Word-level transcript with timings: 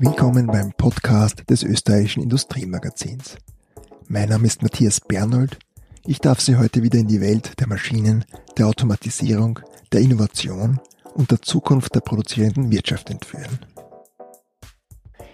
Willkommen 0.00 0.46
beim 0.46 0.72
Podcast 0.74 1.42
des 1.50 1.64
österreichischen 1.64 2.22
Industriemagazins. 2.22 3.36
Mein 4.06 4.28
Name 4.28 4.46
ist 4.46 4.62
Matthias 4.62 5.00
Bernold. 5.00 5.58
Ich 6.06 6.20
darf 6.20 6.40
Sie 6.40 6.56
heute 6.56 6.84
wieder 6.84 7.00
in 7.00 7.08
die 7.08 7.20
Welt 7.20 7.58
der 7.58 7.66
Maschinen, 7.66 8.24
der 8.56 8.68
Automatisierung, 8.68 9.58
der 9.90 10.00
Innovation 10.00 10.78
und 11.14 11.32
der 11.32 11.42
Zukunft 11.42 11.96
der 11.96 12.00
produzierenden 12.00 12.70
Wirtschaft 12.70 13.10
entführen. 13.10 13.58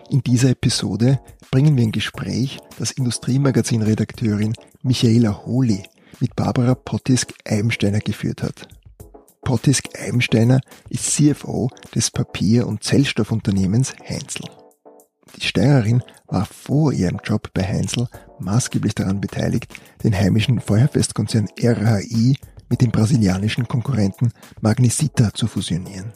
In 0.09 0.23
dieser 0.23 0.49
Episode 0.49 1.21
bringen 1.51 1.77
wir 1.77 1.85
ein 1.85 1.93
Gespräch, 1.93 2.59
das 2.79 2.93
Industriemagazin-Redakteurin 2.93 4.55
Michaela 4.83 5.45
Holy 5.45 5.83
mit 6.21 6.35
Barbara 6.37 6.75
Pottisk-Eibensteiner 6.75 8.01
geführt 8.01 8.43
hat. 8.43 8.67
Pottisk-Eibensteiner 9.45 10.61
ist 10.89 11.13
CFO 11.13 11.71
des 11.95 12.11
Papier- 12.11 12.67
und 12.67 12.83
Zellstoffunternehmens 12.83 13.95
Heinzel. 14.09 14.47
Die 15.37 15.47
Steirerin 15.47 16.03
war 16.27 16.47
vor 16.47 16.93
ihrem 16.93 17.21
Job 17.23 17.51
bei 17.53 17.63
Heinzel 17.63 18.09
maßgeblich 18.39 18.95
daran 18.95 19.21
beteiligt, 19.21 19.73
den 20.03 20.15
heimischen 20.15 20.61
Feuerfestkonzern 20.61 21.49
RHI 21.61 22.37
mit 22.69 22.81
dem 22.81 22.91
brasilianischen 22.91 23.69
Konkurrenten 23.69 24.33
Magnesita 24.61 25.33
zu 25.35 25.47
fusionieren. 25.47 26.13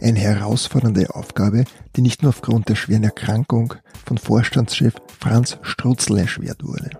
Eine 0.00 0.18
herausfordernde 0.18 1.14
Aufgabe, 1.14 1.64
die 1.94 2.02
nicht 2.02 2.22
nur 2.22 2.30
aufgrund 2.30 2.68
der 2.68 2.74
schweren 2.74 3.04
Erkrankung 3.04 3.74
von 4.04 4.18
Vorstandschef 4.18 4.94
Franz 5.18 5.58
Strutzel 5.62 6.18
erschwert 6.18 6.64
wurde. 6.64 6.90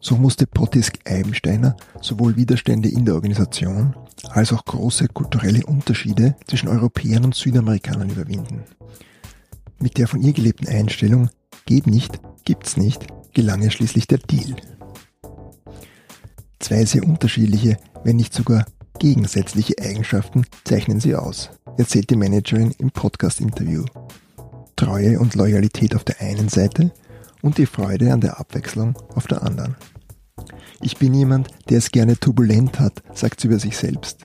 So 0.00 0.16
musste 0.16 0.46
Pottisk 0.46 0.98
Eibensteiner 1.04 1.76
sowohl 2.00 2.36
Widerstände 2.36 2.88
in 2.88 3.04
der 3.04 3.14
Organisation 3.14 3.96
als 4.30 4.52
auch 4.52 4.64
große 4.64 5.08
kulturelle 5.08 5.66
Unterschiede 5.66 6.36
zwischen 6.46 6.68
Europäern 6.68 7.24
und 7.24 7.34
Südamerikanern 7.34 8.10
überwinden. 8.10 8.62
Mit 9.80 9.98
der 9.98 10.06
von 10.06 10.22
ihr 10.22 10.32
gelebten 10.32 10.68
Einstellung 10.68 11.30
geht 11.66 11.88
nicht, 11.88 12.20
gibt's 12.44 12.76
nicht, 12.76 13.06
gelang 13.34 13.62
ihr 13.62 13.70
schließlich 13.70 14.06
der 14.06 14.18
Deal. 14.18 14.56
Zwei 16.60 16.84
sehr 16.84 17.04
unterschiedliche, 17.04 17.78
wenn 18.04 18.16
nicht 18.16 18.34
sogar 18.34 18.66
gegensätzliche 19.00 19.74
Eigenschaften 19.80 20.44
zeichnen 20.64 21.00
sie 21.00 21.16
aus, 21.16 21.50
erzählt 21.76 22.10
die 22.10 22.16
Managerin 22.16 22.72
im 22.78 22.90
Podcast-Interview. 22.90 23.84
Treue 24.76 25.18
und 25.18 25.34
Loyalität 25.34 25.96
auf 25.96 26.04
der 26.04 26.20
einen 26.20 26.48
Seite 26.48 26.92
und 27.42 27.58
die 27.58 27.66
Freude 27.66 28.12
an 28.12 28.20
der 28.20 28.40
Abwechslung 28.40 28.96
auf 29.14 29.26
der 29.26 29.42
anderen. 29.42 29.76
Ich 30.80 30.96
bin 30.96 31.14
jemand, 31.14 31.48
der 31.68 31.78
es 31.78 31.90
gerne 31.90 32.18
turbulent 32.18 32.78
hat, 32.78 33.02
sagt 33.12 33.40
sie 33.40 33.48
über 33.48 33.58
sich 33.58 33.76
selbst. 33.76 34.22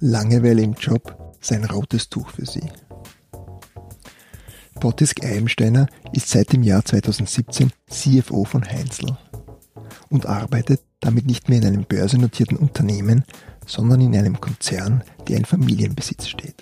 Langeweile 0.00 0.62
im 0.62 0.74
Job 0.74 1.16
sein 1.40 1.64
rotes 1.64 2.08
Tuch 2.08 2.30
für 2.30 2.46
sie. 2.46 2.68
Pottisk 4.80 5.24
Eibensteiner 5.24 5.86
ist 6.12 6.28
seit 6.28 6.52
dem 6.52 6.62
Jahr 6.62 6.84
2017 6.84 7.70
CFO 7.88 8.44
von 8.44 8.64
Heinzel 8.64 9.16
und 10.10 10.26
arbeitet 10.26 10.82
damit 10.98 11.26
nicht 11.26 11.48
mehr 11.48 11.58
in 11.58 11.66
einem 11.66 11.84
börsennotierten 11.84 12.56
Unternehmen, 12.56 13.24
sondern 13.66 14.00
in 14.00 14.16
einem 14.16 14.40
Konzern, 14.40 15.04
der 15.28 15.36
in 15.36 15.44
Familienbesitz 15.44 16.26
steht. 16.28 16.56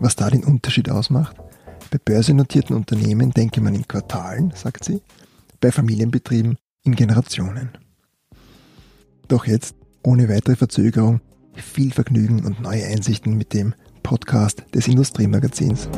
Was 0.00 0.14
da 0.14 0.30
den 0.30 0.44
Unterschied 0.44 0.88
ausmacht? 0.88 1.36
Bei 1.90 1.98
börsennotierten 1.98 2.76
Unternehmen 2.76 3.30
denke 3.30 3.60
man 3.60 3.74
in 3.74 3.88
Quartalen, 3.88 4.52
sagt 4.54 4.84
sie, 4.84 5.02
bei 5.60 5.72
Familienbetrieben 5.72 6.56
in 6.84 6.94
Generationen. 6.94 7.70
Doch 9.28 9.46
jetzt, 9.46 9.74
ohne 10.02 10.28
weitere 10.28 10.56
Verzögerung, 10.56 11.20
viel 11.54 11.92
Vergnügen 11.92 12.44
und 12.44 12.60
neue 12.60 12.86
Einsichten 12.86 13.36
mit 13.36 13.52
dem 13.52 13.74
Podcast 14.02 14.64
des 14.74 14.88
Industriemagazins. 14.88 15.88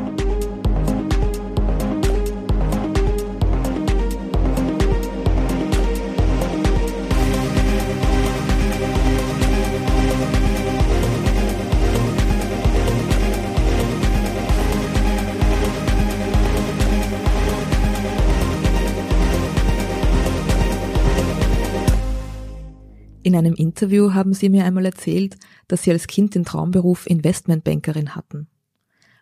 Einem 23.41 23.55
Interview 23.55 24.15
haben 24.15 24.33
Sie 24.33 24.49
mir 24.49 24.65
einmal 24.65 24.87
erzählt, 24.87 25.37
dass 25.67 25.83
Sie 25.83 25.91
als 25.91 26.07
Kind 26.07 26.35
den 26.35 26.45
Traumberuf 26.45 27.07
Investmentbankerin 27.07 28.15
hatten. 28.15 28.47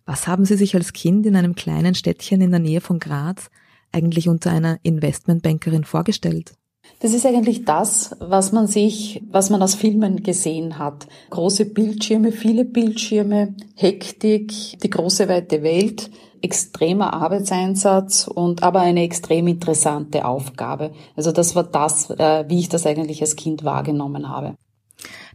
Was 0.05 0.27
haben 0.27 0.45
Sie 0.45 0.57
sich 0.57 0.75
als 0.75 0.93
Kind 0.93 1.25
in 1.25 1.37
einem 1.37 1.55
kleinen 1.55 1.95
Städtchen 1.95 2.41
in 2.41 2.51
der 2.51 2.61
Nähe 2.61 2.81
von 2.81 2.99
Graz 2.99 3.51
eigentlich 3.93 4.29
unter 4.29 4.51
einer 4.51 4.79
Investmentbankerin 4.83 5.85
vorgestellt? 5.85 6.58
Das 7.01 7.13
ist 7.13 7.25
eigentlich 7.25 7.65
das, 7.65 8.17
was 8.19 8.53
man 8.53 8.67
sich, 8.67 9.23
was 9.31 9.51
man 9.51 9.63
aus 9.63 9.77
Filmen 9.77 10.23
gesehen 10.23 10.79
hat. 10.79 11.07
Große 11.31 11.67
Bildschirme, 11.67 12.33
viele 12.33 12.65
Bildschirme, 12.65 13.55
Hektik, 13.77 14.81
die 14.81 14.91
große 14.91 15.29
weite 15.29 15.63
Welt, 15.63 16.11
extremer 16.43 17.15
Arbeitseinsatz 17.15 18.27
und 18.27 18.63
aber 18.63 18.81
eine 18.81 19.03
extrem 19.03 19.47
interessante 19.47 20.25
Aufgabe. 20.25 20.93
Also 21.17 21.33
das 21.33 21.55
war 21.55 21.65
das, 21.65 22.11
äh, 22.11 22.45
wie 22.49 22.61
ich 22.61 22.69
das 22.69 22.87
eigentlich 22.87 23.21
als 23.21 23.37
Kind 23.37 23.65
wahrgenommen 23.65 24.29
habe. 24.29 24.55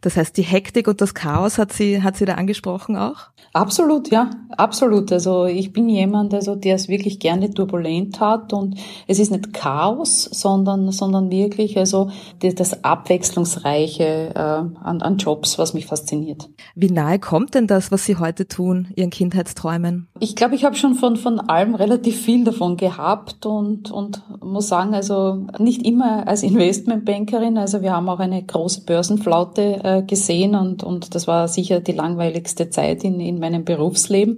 Das 0.04 0.18
heißt, 0.18 0.36
die 0.36 0.44
Hektik 0.44 0.90
und 0.90 1.00
das 1.00 1.14
Chaos 1.14 1.58
hat 1.58 1.72
sie, 1.72 2.04
hat 2.04 2.18
sie 2.18 2.26
da 2.26 2.34
angesprochen 2.34 2.98
auch? 2.98 3.30
Absolut, 3.54 4.10
ja, 4.12 4.32
absolut. 4.50 5.12
Also 5.14 5.46
ich 5.46 5.72
bin 5.72 5.88
jemand, 5.88 6.34
also 6.34 6.56
der 6.56 6.76
es 6.76 6.90
wirklich 6.90 7.20
gerne 7.20 7.54
turbulent 7.54 8.20
hat 8.20 8.52
und 8.52 8.78
es 9.08 9.20
ist 9.20 9.32
nicht 9.32 9.54
Chaos, 9.54 10.24
sondern, 10.24 10.92
sondern 10.92 11.32
wirklich 11.32 11.78
also 11.78 12.10
das 12.42 12.84
Abwechslungsreiche 12.84 14.32
äh, 14.36 14.40
an, 14.40 15.02
an 15.02 15.18
Jobs, 15.18 15.58
was 15.58 15.74
mich 15.74 15.86
fasziniert. 15.86 16.50
Wie 16.76 16.90
nahe 16.90 17.20
kommt 17.20 17.54
denn 17.54 17.68
das, 17.68 17.92
was 17.92 18.04
Sie 18.06 18.18
heute 18.18 18.48
tun, 18.48 18.90
Ihren 18.96 19.10
Kindheitsträumen? 19.10 20.08
Ich 20.20 20.36
glaube, 20.36 20.56
ich 20.56 20.66
habe 20.66 20.76
schon 20.76 20.96
von, 20.96 21.16
von 21.16 21.40
allem 21.40 21.76
relativ 21.76 22.20
viel 22.20 22.44
davon 22.44 22.76
gehabt 22.76 23.46
und, 23.46 23.90
und 23.90 24.22
muss 24.42 24.68
sagen, 24.68 24.94
also 24.96 25.46
nicht 25.60 25.86
immer 25.86 26.28
als 26.28 26.44
Investmentbankerin, 26.44 27.58
also 27.58 27.82
wir 27.82 27.94
haben 27.94 28.10
auch 28.10 28.20
eine 28.20 28.44
große 28.44 28.84
Börsenflaute 28.86 29.80
äh, 29.84 29.93
gesehen 30.02 30.56
und, 30.56 30.84
und 30.84 31.16
das 31.16 31.28
war 31.28 31.48
sicher 31.48 31.80
die 31.80 31.92
langweiligste 31.92 32.70
Zeit 32.70 33.04
in, 33.04 33.20
in 33.20 33.40
meinem 33.40 33.64
Berufsleben. 33.64 34.38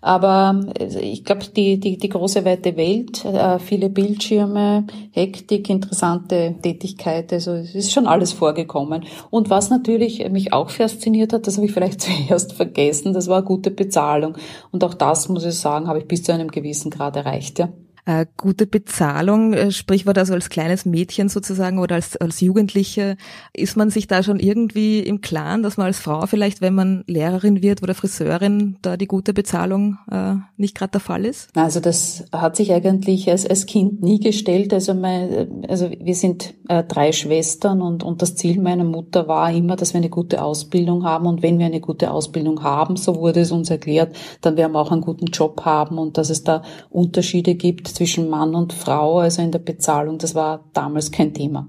Aber 0.00 0.60
äh, 0.78 0.98
ich 1.00 1.24
glaube, 1.24 1.46
die, 1.54 1.78
die, 1.78 1.98
die 1.98 2.08
große 2.08 2.44
weite 2.44 2.76
Welt, 2.76 3.24
äh, 3.24 3.58
viele 3.58 3.90
Bildschirme, 3.90 4.86
Hektik, 5.12 5.68
interessante 5.68 6.54
Tätigkeit, 6.62 7.32
also 7.32 7.52
es 7.52 7.74
ist 7.74 7.92
schon 7.92 8.06
alles 8.06 8.32
vorgekommen. 8.32 9.04
Und 9.30 9.50
was 9.50 9.70
natürlich 9.70 10.28
mich 10.30 10.52
auch 10.52 10.70
fasziniert 10.70 11.32
hat, 11.32 11.46
das 11.46 11.56
habe 11.56 11.66
ich 11.66 11.72
vielleicht 11.72 12.00
zuerst 12.28 12.52
vergessen, 12.52 13.12
das 13.12 13.28
war 13.28 13.42
gute 13.42 13.70
Bezahlung. 13.70 14.36
Und 14.70 14.84
auch 14.84 14.94
das, 14.94 15.28
muss 15.28 15.44
ich 15.44 15.54
sagen, 15.54 15.88
habe 15.88 15.98
ich 15.98 16.08
bis 16.08 16.22
zu 16.22 16.32
einem 16.32 16.50
gewissen 16.50 16.90
Grad 16.90 17.16
erreicht. 17.16 17.58
Ja 17.58 17.68
äh, 18.10 18.26
gute 18.36 18.66
Bezahlung, 18.66 19.52
äh, 19.52 19.70
Sprichwort 19.70 20.18
also 20.18 20.34
als 20.34 20.48
kleines 20.48 20.84
Mädchen 20.84 21.28
sozusagen 21.28 21.78
oder 21.78 21.94
als, 21.94 22.16
als 22.16 22.40
Jugendliche, 22.40 23.16
ist 23.52 23.76
man 23.76 23.90
sich 23.90 24.08
da 24.08 24.22
schon 24.22 24.40
irgendwie 24.40 25.00
im 25.00 25.20
Klaren, 25.20 25.62
dass 25.62 25.76
man 25.76 25.86
als 25.86 26.00
Frau 26.00 26.26
vielleicht, 26.26 26.60
wenn 26.60 26.74
man 26.74 27.04
Lehrerin 27.06 27.62
wird 27.62 27.82
oder 27.82 27.94
Friseurin, 27.94 28.76
da 28.82 28.96
die 28.96 29.06
gute 29.06 29.32
Bezahlung 29.32 29.98
äh, 30.10 30.34
nicht 30.56 30.74
gerade 30.74 30.92
der 30.92 31.00
Fall 31.00 31.24
ist? 31.24 31.50
Also 31.54 31.78
das 31.78 32.24
hat 32.32 32.56
sich 32.56 32.72
eigentlich 32.72 33.30
als, 33.30 33.46
als 33.46 33.66
Kind 33.66 34.02
nie 34.02 34.18
gestellt. 34.18 34.74
Also, 34.74 34.94
mein, 34.94 35.64
also 35.68 35.90
wir 35.90 36.14
sind 36.14 36.54
äh, 36.68 36.82
drei 36.82 37.12
Schwestern 37.12 37.80
und, 37.80 38.02
und 38.02 38.22
das 38.22 38.34
Ziel 38.34 38.60
meiner 38.60 38.84
Mutter 38.84 39.28
war 39.28 39.52
immer, 39.52 39.76
dass 39.76 39.92
wir 39.92 39.98
eine 39.98 40.10
gute 40.10 40.42
Ausbildung 40.42 41.04
haben 41.04 41.26
und 41.26 41.42
wenn 41.42 41.60
wir 41.60 41.66
eine 41.66 41.80
gute 41.80 42.10
Ausbildung 42.10 42.62
haben, 42.64 42.96
so 42.96 43.16
wurde 43.16 43.40
es 43.40 43.52
uns 43.52 43.70
erklärt, 43.70 44.16
dann 44.40 44.56
werden 44.56 44.72
wir 44.72 44.80
auch 44.80 44.90
einen 44.90 45.00
guten 45.00 45.26
Job 45.26 45.64
haben 45.64 45.98
und 45.98 46.18
dass 46.18 46.30
es 46.30 46.42
da 46.42 46.62
Unterschiede 46.90 47.54
gibt 47.54 47.99
zwischen 48.00 48.30
Mann 48.30 48.54
und 48.54 48.72
Frau, 48.72 49.18
also 49.18 49.42
in 49.42 49.52
der 49.52 49.58
Bezahlung, 49.58 50.16
das 50.16 50.34
war 50.34 50.64
damals 50.72 51.10
kein 51.10 51.34
Thema. 51.34 51.68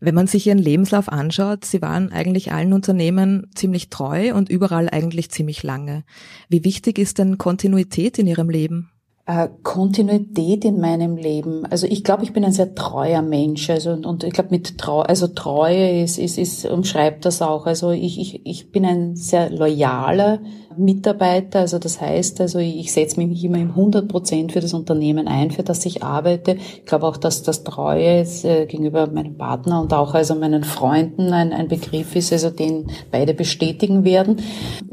Wenn 0.00 0.14
man 0.14 0.28
sich 0.28 0.46
ihren 0.46 0.58
Lebenslauf 0.58 1.08
anschaut, 1.08 1.64
sie 1.64 1.82
waren 1.82 2.12
eigentlich 2.12 2.52
allen 2.52 2.72
Unternehmen 2.72 3.50
ziemlich 3.56 3.90
treu 3.90 4.32
und 4.32 4.48
überall 4.48 4.88
eigentlich 4.88 5.32
ziemlich 5.32 5.64
lange. 5.64 6.04
Wie 6.48 6.64
wichtig 6.64 7.00
ist 7.00 7.18
denn 7.18 7.36
Kontinuität 7.36 8.16
in 8.20 8.28
ihrem 8.28 8.48
Leben? 8.48 8.92
Äh, 9.26 9.48
Kontinuität 9.64 10.64
in 10.64 10.80
meinem 10.80 11.16
Leben. 11.16 11.66
Also 11.66 11.88
ich 11.88 12.04
glaube, 12.04 12.22
ich 12.22 12.32
bin 12.32 12.44
ein 12.44 12.52
sehr 12.52 12.76
treuer 12.76 13.22
Mensch. 13.22 13.68
Also 13.68 13.90
und, 13.90 14.06
und 14.06 14.22
ich 14.22 14.32
glaube, 14.32 14.50
mit 14.50 14.78
Treu, 14.78 15.00
also 15.00 15.26
Treue 15.26 16.00
ist, 16.00 16.16
ist, 16.18 16.38
ist 16.38 16.64
umschreibt 16.64 17.24
das 17.24 17.42
auch. 17.42 17.66
Also 17.66 17.90
ich, 17.90 18.20
ich, 18.20 18.46
ich 18.46 18.70
bin 18.70 18.84
ein 18.84 19.16
sehr 19.16 19.50
loyaler 19.50 20.38
Mitarbeiter. 20.76 21.60
Also 21.60 21.78
das 21.78 22.00
heißt, 22.00 22.40
also 22.40 22.58
ich 22.58 22.92
setze 22.92 23.20
mich 23.20 23.44
immer 23.44 23.58
im 23.58 23.70
100 23.70 24.08
Prozent 24.08 24.52
für 24.52 24.60
das 24.60 24.74
Unternehmen 24.74 25.28
ein, 25.28 25.50
für 25.50 25.62
das 25.62 25.84
ich 25.86 26.02
arbeite. 26.02 26.56
Ich 26.76 26.86
glaube 26.86 27.06
auch, 27.06 27.16
dass 27.16 27.42
das 27.42 27.64
Treue 27.64 28.26
äh, 28.42 28.66
gegenüber 28.66 29.06
meinem 29.06 29.36
Partner 29.36 29.80
und 29.80 29.92
auch 29.92 30.14
also 30.14 30.34
meinen 30.34 30.64
Freunden 30.64 31.32
ein, 31.32 31.52
ein 31.52 31.68
Begriff 31.68 32.16
ist, 32.16 32.32
also 32.32 32.50
den 32.50 32.86
beide 33.10 33.34
bestätigen 33.34 34.04
werden. 34.04 34.36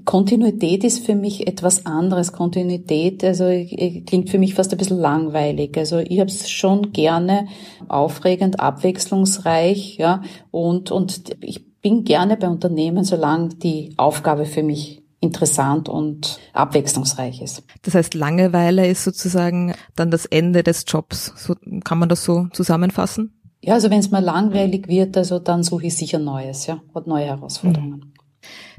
Kontinuität 0.06 0.84
ist 0.84 1.06
für 1.06 1.16
mich 1.16 1.48
etwas 1.48 1.86
anderes. 1.86 2.31
Kontinuität, 2.31 3.24
also 3.24 3.46
klingt 4.06 4.30
für 4.30 4.40
mich 4.40 4.56
fast 4.56 4.72
ein 4.72 4.78
bisschen 4.78 5.00
langweilig. 5.00 5.78
Also 5.78 6.00
ich 6.00 6.20
habe 6.20 6.30
es 6.30 6.50
schon 6.50 6.92
gerne 6.94 7.48
aufregend, 7.88 8.60
abwechslungsreich, 8.60 9.98
ja, 9.98 10.22
und 10.52 10.92
und 10.92 11.36
ich 11.42 11.70
bin 11.81 12.04
gerne 12.04 12.38
bei 12.38 12.50
Unternehmen, 12.50 13.04
solange 13.04 13.50
die 13.50 13.94
Aufgabe 13.98 14.46
für 14.46 14.64
mich 14.64 15.02
interessant 15.21 15.89
und 15.89 16.39
abwechslungsreich 16.54 17.42
ist. 17.42 17.63
Das 17.81 17.95
heißt, 17.95 18.13
Langeweile 18.13 18.88
ist 18.88 19.04
sozusagen 19.04 19.74
dann 19.95 20.12
das 20.12 20.25
Ende 20.25 20.63
des 20.63 20.86
Jobs. 20.88 21.33
So, 21.36 21.56
kann 21.83 22.00
man 22.00 22.10
das 22.10 22.24
so 22.24 22.48
zusammenfassen? 22.54 23.33
Ja, 23.62 23.74
also 23.74 23.89
wenn 23.89 24.00
es 24.00 24.12
mal 24.12 24.24
langweilig 24.24 24.88
wird, 24.88 25.18
also 25.18 25.39
dann 25.39 25.63
suche 25.63 25.88
ich 25.88 25.98
sicher 25.98 26.19
Neues, 26.19 26.66
ja, 26.68 26.81
und 26.94 27.07
neue 27.07 27.25
Herausforderungen. 27.25 28.00
Mhm. 28.00 28.13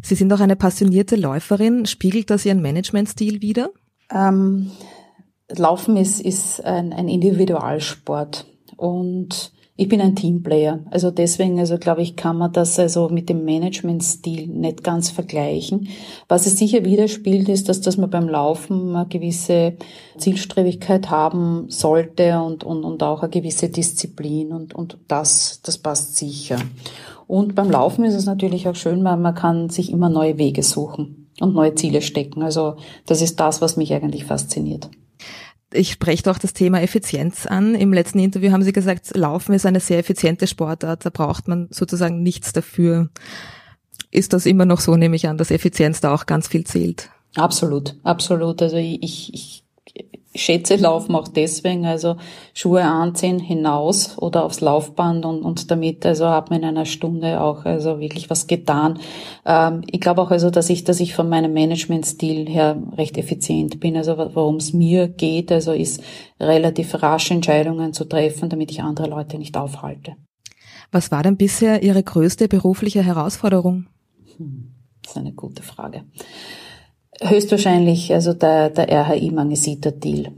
Sie 0.03 0.15
sind 0.15 0.33
auch 0.33 0.41
eine 0.41 0.57
passionierte 0.57 1.17
Läuferin. 1.17 1.85
Spiegelt 1.85 2.31
das 2.31 2.47
Ihren 2.47 2.63
Managementstil 2.63 3.43
wider? 3.43 3.69
Ähm, 4.11 4.71
Laufen 5.49 5.97
ist, 5.99 6.21
ist 6.21 6.65
ein, 6.65 6.95
ein 6.95 7.09
Individualsport 7.09 8.47
und 8.77 9.53
ich 9.81 9.89
bin 9.89 10.03
ein 10.03 10.15
Teamplayer. 10.15 10.81
Also 10.91 11.11
deswegen, 11.11 11.59
also 11.59 11.79
glaube 11.79 12.03
ich, 12.03 12.15
kann 12.15 12.37
man 12.37 12.53
das 12.53 12.79
also 12.79 13.09
mit 13.09 13.31
dem 13.31 13.47
Managementstil 13.47 14.47
nicht 14.47 14.85
ganz 14.85 15.09
vergleichen. 15.09 15.89
Was 16.29 16.45
es 16.45 16.59
sicher 16.59 16.85
widerspielt, 16.85 17.49
ist, 17.49 17.67
dass, 17.67 17.81
dass 17.81 17.97
man 17.97 18.11
beim 18.11 18.29
Laufen 18.29 18.95
eine 18.95 19.07
gewisse 19.09 19.79
Zielstrebigkeit 20.19 21.09
haben 21.09 21.71
sollte 21.71 22.43
und, 22.43 22.63
und, 22.63 22.85
und 22.85 23.03
auch 23.03 23.23
eine 23.23 23.31
gewisse 23.31 23.71
Disziplin 23.71 24.53
und, 24.53 24.75
und 24.75 24.99
das, 25.09 25.63
das 25.63 25.79
passt 25.79 26.15
sicher. 26.15 26.59
Und 27.27 27.55
beim 27.55 27.71
Laufen 27.71 28.05
ist 28.05 28.15
es 28.15 28.27
natürlich 28.27 28.69
auch 28.69 28.77
schön, 28.77 29.03
weil 29.03 29.17
man 29.17 29.35
kann 29.35 29.71
sich 29.71 29.91
immer 29.91 30.11
neue 30.11 30.37
Wege 30.37 30.63
suchen 30.63 31.31
und 31.41 31.55
neue 31.55 31.75
Ziele 31.75 32.03
stecken. 32.03 32.43
Also 32.43 32.75
das 33.07 33.23
ist 33.23 33.41
das, 33.41 33.63
was 33.63 33.79
mich 33.79 33.95
eigentlich 33.95 34.27
fasziniert 34.27 34.91
ich 35.73 35.93
spreche 35.93 36.25
doch 36.25 36.39
das 36.39 36.53
Thema 36.53 36.81
Effizienz 36.81 37.47
an. 37.47 37.75
Im 37.75 37.93
letzten 37.93 38.19
Interview 38.19 38.53
haben 38.53 38.63
Sie 38.63 38.73
gesagt, 38.73 39.17
Laufen 39.17 39.55
ist 39.55 39.67
eine 39.67 39.81
sehr 39.81 39.99
effiziente 39.99 40.47
Sportart, 40.47 41.05
da 41.05 41.11
braucht 41.11 41.49
man 41.49 41.69
sozusagen 41.71 42.23
nichts 42.23 42.53
dafür. 42.53 43.09
Ist 44.11 44.33
das 44.33 44.47
immer 44.47 44.65
noch 44.65 44.81
so, 44.81 44.97
nehme 44.97 45.17
ich 45.17 45.29
an, 45.29 45.39
dass 45.39 45.51
Effizienz 45.51 46.01
da 46.01 46.13
auch 46.13 46.27
ganz 46.27 46.49
viel 46.49 46.65
zählt? 46.65 47.11
Absolut, 47.37 47.97
absolut. 48.03 48.61
Also 48.61 48.77
ich, 48.77 49.33
ich 49.33 49.60
schätze 50.35 50.77
Laufen 50.77 51.15
auch 51.15 51.29
deswegen, 51.29 51.87
also 51.87 52.17
Schuhe 52.55 52.83
anziehen, 52.83 53.41
hinaus 53.41 54.17
oder 54.19 54.45
aufs 54.45 54.61
Laufband 54.61 55.25
und, 55.25 55.43
und 55.43 55.71
damit 55.71 56.07
also 56.07 56.29
hat 56.29 56.51
man 56.51 56.61
in 56.61 56.69
einer 56.69 56.87
Stunde 56.87 57.41
auch 57.41 57.65
also 57.65 57.99
wirklich 57.99 58.31
was 58.31 58.47
getan. 58.47 59.01
Ähm, 59.45 59.83
ich 59.91 60.01
glaube 60.01 60.23
auch 60.23 60.31
also, 60.31 60.51
dass 60.51 60.71
ich, 60.71 60.85
dass 60.85 61.01
ich 61.01 61.15
von 61.15 61.29
meinem 61.29 61.53
Managementstil 61.53 62.49
her 62.49 62.81
recht 62.97 63.19
effizient 63.19 63.81
bin. 63.81 63.97
Also 63.97 64.17
worum 64.17 64.57
es 64.57 64.73
mir 64.73 65.09
geht, 65.09 65.51
also 65.51 65.73
ist 65.73 66.03
relativ 66.39 67.03
rasch 67.03 67.31
Entscheidungen 67.31 67.93
zu 67.93 68.05
treffen, 68.05 68.49
damit 68.49 68.71
ich 68.71 68.83
andere 68.83 69.09
Leute 69.09 69.37
nicht 69.37 69.57
aufhalte. 69.57 70.15
Was 70.93 71.11
war 71.11 71.23
denn 71.23 71.37
bisher 71.37 71.83
Ihre 71.83 72.03
größte 72.03 72.49
berufliche 72.49 73.03
Herausforderung? 73.03 73.87
Hm, 74.37 74.73
das 75.03 75.13
ist 75.13 75.19
eine 75.19 75.33
gute 75.33 75.63
Frage. 75.63 76.05
Höchstwahrscheinlich 77.23 78.13
also 78.15 78.33
der, 78.33 78.71
der 78.71 78.89
RHI-Mangesita-Deal. 78.89 80.33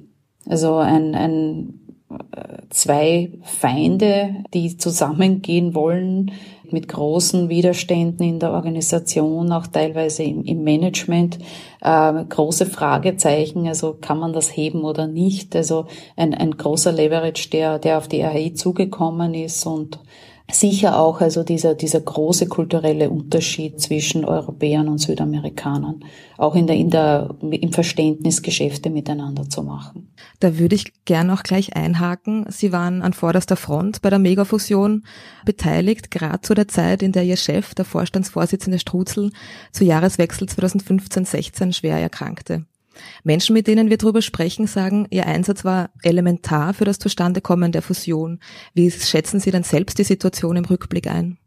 Also 0.47 0.77
ein, 0.77 1.15
ein 1.15 1.81
äh, 2.11 2.63
zwei 2.71 3.33
Feinde, 3.43 4.45
die 4.53 4.77
zusammengehen 4.77 5.75
wollen, 5.75 6.33
mit 6.73 6.89
großen 6.89 7.49
Widerständen 7.49 8.27
in 8.27 8.39
der 8.41 8.53
Organisation, 8.53 9.53
auch 9.53 9.67
teilweise 9.67 10.23
im, 10.23 10.43
im 10.45 10.65
Management, 10.65 11.39
äh, 11.83 12.25
große 12.25 12.67
Fragezeichen, 12.67 13.69
also 13.69 13.97
kann 14.01 14.19
man 14.19 14.33
das 14.33 14.57
heben 14.57 14.83
oder 14.83 15.07
nicht. 15.07 15.55
Also 15.55 15.87
ein, 16.17 16.35
ein 16.35 16.57
großer 16.57 16.93
Leverage, 16.93 17.51
der, 17.51 17.79
der 17.79 17.99
auf 17.99 18.09
die 18.09 18.23
RHI 18.23 18.55
zugekommen 18.55 19.35
ist 19.35 19.67
und 19.67 19.99
Sicher 20.51 20.99
auch 20.99 21.21
also 21.21 21.45
dieser, 21.45 21.75
dieser 21.75 22.01
große 22.01 22.47
kulturelle 22.47 23.11
Unterschied 23.11 23.81
zwischen 23.81 24.25
Europäern 24.25 24.89
und 24.89 24.99
Südamerikanern, 24.99 26.05
auch 26.37 26.55
in 26.55 26.67
der, 26.67 26.77
in 26.77 26.91
der, 26.91 27.35
im 27.41 27.73
Verständnis 27.73 28.43
Geschäfte 28.43 28.91
miteinander 28.91 29.49
zu 29.49 29.63
machen. 29.63 30.13
Da 30.41 30.59
würde 30.59 30.75
ich 30.75 30.93
gern 31.05 31.31
auch 31.31 31.43
gleich 31.43 31.77
einhaken. 31.77 32.47
Sie 32.49 32.73
waren 32.73 33.03
an 33.03 33.13
vorderster 33.13 33.57
Front 33.57 34.03
bei 34.03 34.11
der 34.11 34.19
Megafusion 34.19 35.05
beteiligt, 35.45 36.11
gerade 36.11 36.41
zu 36.43 36.55
der 36.55 36.69
Zeit, 36.69 37.03
in 37.03 37.13
der 37.13 37.25
Ihr 37.25 37.37
Chef, 37.37 37.75
der 37.75 37.85
Vorstandsvorsitzende 37.85 38.79
Strutzel, 38.79 39.31
zu 39.71 39.85
Jahreswechsel 39.85 40.49
2015-16 40.49 41.73
schwer 41.73 41.99
erkrankte. 41.99 42.67
Menschen, 43.25 43.55
mit 43.55 43.67
denen 43.67 43.91
wir 43.91 43.99
darüber 43.99 44.23
sprechen, 44.23 44.67
sagen, 44.67 45.07
ihr 45.11 45.27
Einsatz 45.27 45.65
war 45.65 45.91
elementar 46.03 46.75
für 46.75 46.85
das 46.85 46.99
Zustandekommen 46.99 47.73
der 47.73 47.83
Fusion. 47.83 48.41
Wie 48.75 48.91
schätzen 48.91 49.41
Sie 49.41 49.51
denn 49.51 49.63
selbst 49.63 49.99
die 49.99 50.05
Situation 50.05 50.57
im 50.57 50.65
Rückblick 50.65 51.07
ein? 51.09 51.39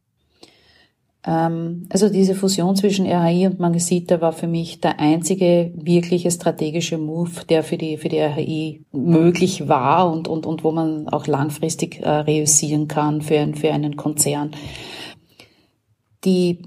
Ähm, 1.26 1.88
also 1.90 2.10
diese 2.10 2.36
Fusion 2.36 2.76
zwischen 2.76 3.08
RHI 3.08 3.48
und 3.48 3.60
Mangesita 3.60 4.22
war 4.22 4.32
für 4.32 4.48
mich 4.48 4.80
der 4.80 5.00
einzige 5.00 5.72
wirkliche 5.76 6.30
strategische 6.30 6.98
Move, 6.98 7.46
der 7.50 7.64
für 7.64 7.78
die, 7.78 7.98
für 7.98 8.10
die 8.10 8.20
RHI 8.20 8.86
möglich 8.92 9.68
war 9.68 10.12
und, 10.12 10.28
und, 10.28 10.46
und 10.46 10.64
wo 10.64 10.72
man 10.72 11.10
auch 11.10 11.26
langfristig 11.26 12.00
äh, 12.02 12.10
reüssieren 12.10 12.88
kann 12.88 13.22
für, 13.22 13.54
für 13.56 13.72
einen 13.72 13.96
Konzern. 13.96 14.52
Die 16.24 16.60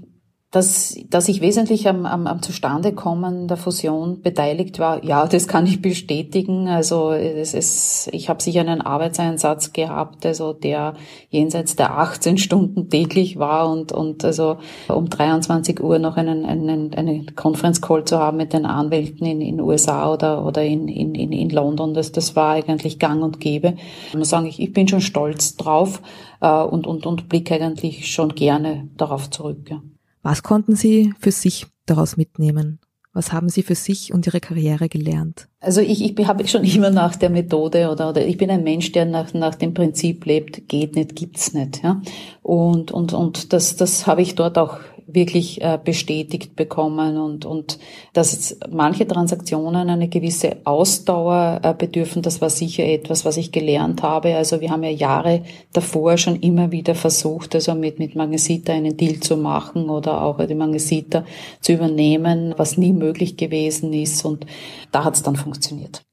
dass, 0.51 0.97
dass 1.09 1.27
ich 1.27 1.41
wesentlich 1.41 1.87
am, 1.87 2.07
am, 2.07 2.25
am 2.25 2.41
Zustandekommen 2.41 3.47
der 3.47 3.57
Fusion 3.57 4.21
beteiligt 4.21 4.79
war, 4.79 5.03
ja, 5.03 5.27
das 5.27 5.47
kann 5.47 5.67
ich 5.67 5.79
bestätigen. 5.81 6.67
Also 6.67 7.11
es 7.11 7.53
ist, 7.53 8.09
ich 8.13 8.29
habe 8.29 8.41
sicher 8.41 8.61
einen 8.61 8.81
Arbeitseinsatz 8.81 9.73
gehabt, 9.73 10.25
also 10.25 10.53
der 10.53 10.95
jenseits 11.29 11.75
der 11.75 11.99
18 11.99 12.39
Stunden 12.39 12.89
täglich 12.89 13.37
war 13.37 13.69
und, 13.69 13.91
und 13.91 14.25
also 14.25 14.57
um 14.87 15.07
23 15.07 15.83
Uhr 15.83 15.99
noch 15.99 16.17
einen, 16.17 16.45
einen, 16.45 16.95
einen 16.95 17.35
Conference 17.35 17.79
Call 17.79 18.05
zu 18.05 18.17
haben 18.17 18.37
mit 18.37 18.53
den 18.53 18.65
Anwälten 18.65 19.27
in 19.27 19.41
in 19.41 19.61
USA 19.61 20.11
oder, 20.11 20.45
oder 20.45 20.63
in, 20.63 20.87
in, 20.87 21.13
in 21.13 21.49
London, 21.49 21.93
das, 21.93 22.11
das 22.11 22.35
war 22.35 22.53
eigentlich 22.53 22.97
gang 22.97 23.21
und 23.21 23.39
gäbe. 23.39 23.75
Ich 24.07 24.17
muss 24.17 24.29
sagen, 24.29 24.47
ich, 24.47 24.59
ich 24.59 24.73
bin 24.73 24.87
schon 24.87 25.01
stolz 25.01 25.57
drauf 25.57 26.01
äh, 26.41 26.49
und, 26.49 26.87
und, 26.87 27.05
und 27.05 27.29
blicke 27.29 27.53
eigentlich 27.55 28.11
schon 28.11 28.33
gerne 28.35 28.89
darauf 28.97 29.29
zurück. 29.29 29.69
Ja. 29.69 29.81
Was 30.21 30.43
konnten 30.43 30.75
Sie 30.75 31.13
für 31.19 31.31
sich 31.31 31.67
daraus 31.85 32.17
mitnehmen? 32.17 32.79
Was 33.13 33.33
haben 33.33 33.49
Sie 33.49 33.63
für 33.63 33.75
sich 33.75 34.13
und 34.13 34.27
Ihre 34.27 34.39
Karriere 34.39 34.87
gelernt? 34.87 35.47
Also 35.59 35.81
ich, 35.81 36.03
ich 36.03 36.27
habe 36.27 36.47
schon 36.47 36.63
immer 36.63 36.89
nach 36.91 37.15
der 37.15 37.29
Methode 37.29 37.89
oder, 37.89 38.09
oder 38.09 38.25
ich 38.25 38.37
bin 38.37 38.51
ein 38.51 38.63
Mensch, 38.63 38.91
der 38.91 39.05
nach, 39.05 39.33
nach 39.33 39.55
dem 39.55 39.73
Prinzip 39.73 40.25
lebt, 40.25 40.67
geht 40.67 40.95
nicht, 40.95 41.15
gibt's 41.15 41.53
nicht. 41.53 41.83
Ja? 41.83 42.01
Und, 42.43 42.91
und, 42.91 43.13
und 43.13 43.51
das, 43.51 43.75
das 43.75 44.05
habe 44.05 44.21
ich 44.21 44.35
dort 44.35 44.57
auch 44.57 44.77
wirklich 45.13 45.61
äh, 45.61 45.79
bestätigt 45.83 46.55
bekommen 46.55 47.17
und, 47.17 47.45
und 47.45 47.79
dass 48.13 48.57
manche 48.69 49.07
Transaktionen 49.07 49.89
eine 49.89 50.07
gewisse 50.07 50.57
Ausdauer 50.63 51.59
äh, 51.63 51.73
bedürfen, 51.73 52.21
das 52.21 52.41
war 52.41 52.49
sicher 52.49 52.83
etwas, 52.83 53.25
was 53.25 53.37
ich 53.37 53.51
gelernt 53.51 54.03
habe. 54.03 54.35
Also 54.35 54.61
wir 54.61 54.69
haben 54.71 54.83
ja 54.83 54.89
Jahre 54.89 55.43
davor 55.73 56.17
schon 56.17 56.37
immer 56.37 56.71
wieder 56.71 56.95
versucht, 56.95 57.55
also 57.55 57.75
mit, 57.75 57.99
mit 57.99 58.15
Magnesita 58.15 58.73
einen 58.73 58.97
Deal 58.97 59.19
zu 59.19 59.37
machen 59.37 59.89
oder 59.89 60.23
auch 60.23 60.45
die 60.45 60.55
Magnesita 60.55 61.25
zu 61.61 61.73
übernehmen, 61.73 62.53
was 62.57 62.77
nie 62.77 62.93
möglich 62.93 63.37
gewesen 63.37 63.93
ist 63.93 64.25
und 64.25 64.45
da 64.91 65.03
hat 65.03 65.15
es 65.15 65.23
dann 65.23 65.35
funktioniert. 65.35 66.03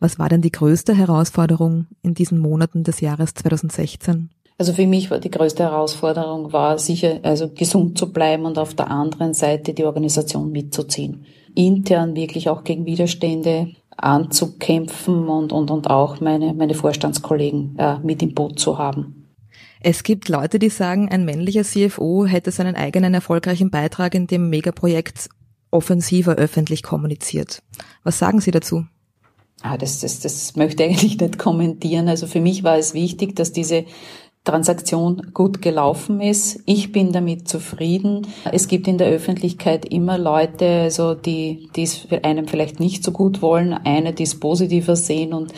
Was 0.00 0.18
war 0.18 0.28
denn 0.28 0.42
die 0.42 0.52
größte 0.52 0.94
Herausforderung 0.94 1.86
in 2.02 2.14
diesen 2.14 2.38
Monaten 2.38 2.84
des 2.84 3.00
Jahres 3.00 3.34
2016? 3.34 4.30
Also 4.58 4.72
für 4.72 4.88
mich 4.88 5.08
war 5.10 5.20
die 5.20 5.30
größte 5.30 5.62
Herausforderung 5.62 6.52
war 6.52 6.78
sicher, 6.78 7.20
also 7.22 7.48
gesund 7.48 7.96
zu 7.96 8.12
bleiben 8.12 8.44
und 8.44 8.58
auf 8.58 8.74
der 8.74 8.90
anderen 8.90 9.32
Seite 9.32 9.72
die 9.72 9.84
Organisation 9.84 10.50
mitzuziehen. 10.50 11.24
Intern 11.54 12.16
wirklich 12.16 12.48
auch 12.48 12.64
gegen 12.64 12.84
Widerstände 12.84 13.68
anzukämpfen 13.96 15.28
und, 15.28 15.52
und, 15.52 15.70
und 15.70 15.88
auch 15.88 16.20
meine, 16.20 16.54
meine 16.54 16.74
Vorstandskollegen 16.74 17.76
äh, 17.78 17.98
mit 18.00 18.20
im 18.20 18.34
Boot 18.34 18.58
zu 18.58 18.78
haben. 18.78 19.28
Es 19.80 20.02
gibt 20.02 20.28
Leute, 20.28 20.58
die 20.58 20.70
sagen, 20.70 21.08
ein 21.08 21.24
männlicher 21.24 21.62
CFO 21.62 22.26
hätte 22.26 22.50
seinen 22.50 22.74
eigenen 22.74 23.14
erfolgreichen 23.14 23.70
Beitrag 23.70 24.14
in 24.14 24.26
dem 24.26 24.50
Megaprojekt 24.50 25.28
offensiver 25.70 26.34
öffentlich 26.34 26.82
kommuniziert. 26.82 27.62
Was 28.02 28.18
sagen 28.18 28.40
Sie 28.40 28.50
dazu? 28.50 28.84
Ah, 29.62 29.76
das, 29.76 30.00
das, 30.00 30.20
das 30.20 30.56
möchte 30.56 30.82
ich 30.82 30.90
eigentlich 30.90 31.20
nicht 31.20 31.38
kommentieren. 31.38 32.08
Also 32.08 32.26
für 32.26 32.40
mich 32.40 32.62
war 32.64 32.78
es 32.78 32.94
wichtig, 32.94 33.36
dass 33.36 33.52
diese 33.52 33.84
Transaktion 34.48 35.30
gut 35.34 35.60
gelaufen 35.60 36.20
ist. 36.20 36.62
Ich 36.64 36.90
bin 36.90 37.12
damit 37.12 37.48
zufrieden. 37.48 38.26
Es 38.50 38.66
gibt 38.66 38.88
in 38.88 38.96
der 38.96 39.08
Öffentlichkeit 39.08 39.84
immer 39.84 40.16
Leute, 40.16 40.66
also 40.82 41.14
die, 41.14 41.68
die 41.76 41.82
es 41.82 41.96
für 41.96 42.24
einem 42.24 42.48
vielleicht 42.48 42.80
nicht 42.80 43.04
so 43.04 43.12
gut 43.12 43.42
wollen, 43.42 43.74
eine, 43.74 44.14
die 44.14 44.22
es 44.22 44.40
positiver 44.40 44.96
sehen 44.96 45.32
und 45.32 45.52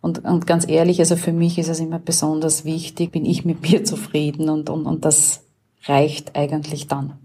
und, 0.00 0.24
und 0.24 0.48
ganz 0.48 0.68
ehrlich, 0.68 0.98
also 0.98 1.14
für 1.14 1.32
mich 1.32 1.58
ist 1.58 1.68
es 1.68 1.78
immer 1.78 2.00
besonders 2.00 2.64
wichtig, 2.64 3.12
bin 3.12 3.24
ich 3.24 3.44
mit 3.44 3.62
mir 3.62 3.84
zufrieden 3.84 4.48
und, 4.48 4.68
und, 4.68 4.84
und 4.84 5.04
das 5.04 5.44
reicht 5.84 6.34
eigentlich 6.34 6.88
dann. 6.88 7.18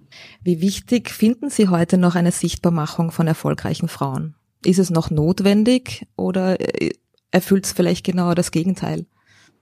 Wie 0.44 0.62
wichtig 0.62 1.10
finden 1.10 1.50
Sie 1.50 1.70
heute 1.70 1.98
noch 1.98 2.14
eine 2.14 2.32
Sichtbarmachung 2.32 3.10
von 3.10 3.26
erfolgreichen 3.26 3.88
Frauen? 3.88 4.36
Ist 4.64 4.78
es 4.78 4.92
noch 4.92 5.10
notwendig 5.10 6.06
oder 6.16 6.60
äh, 6.60 6.92
erfüllt 7.32 7.66
es 7.66 7.72
vielleicht 7.72 8.06
genau 8.06 8.36
das 8.36 8.52
Gegenteil? 8.52 9.08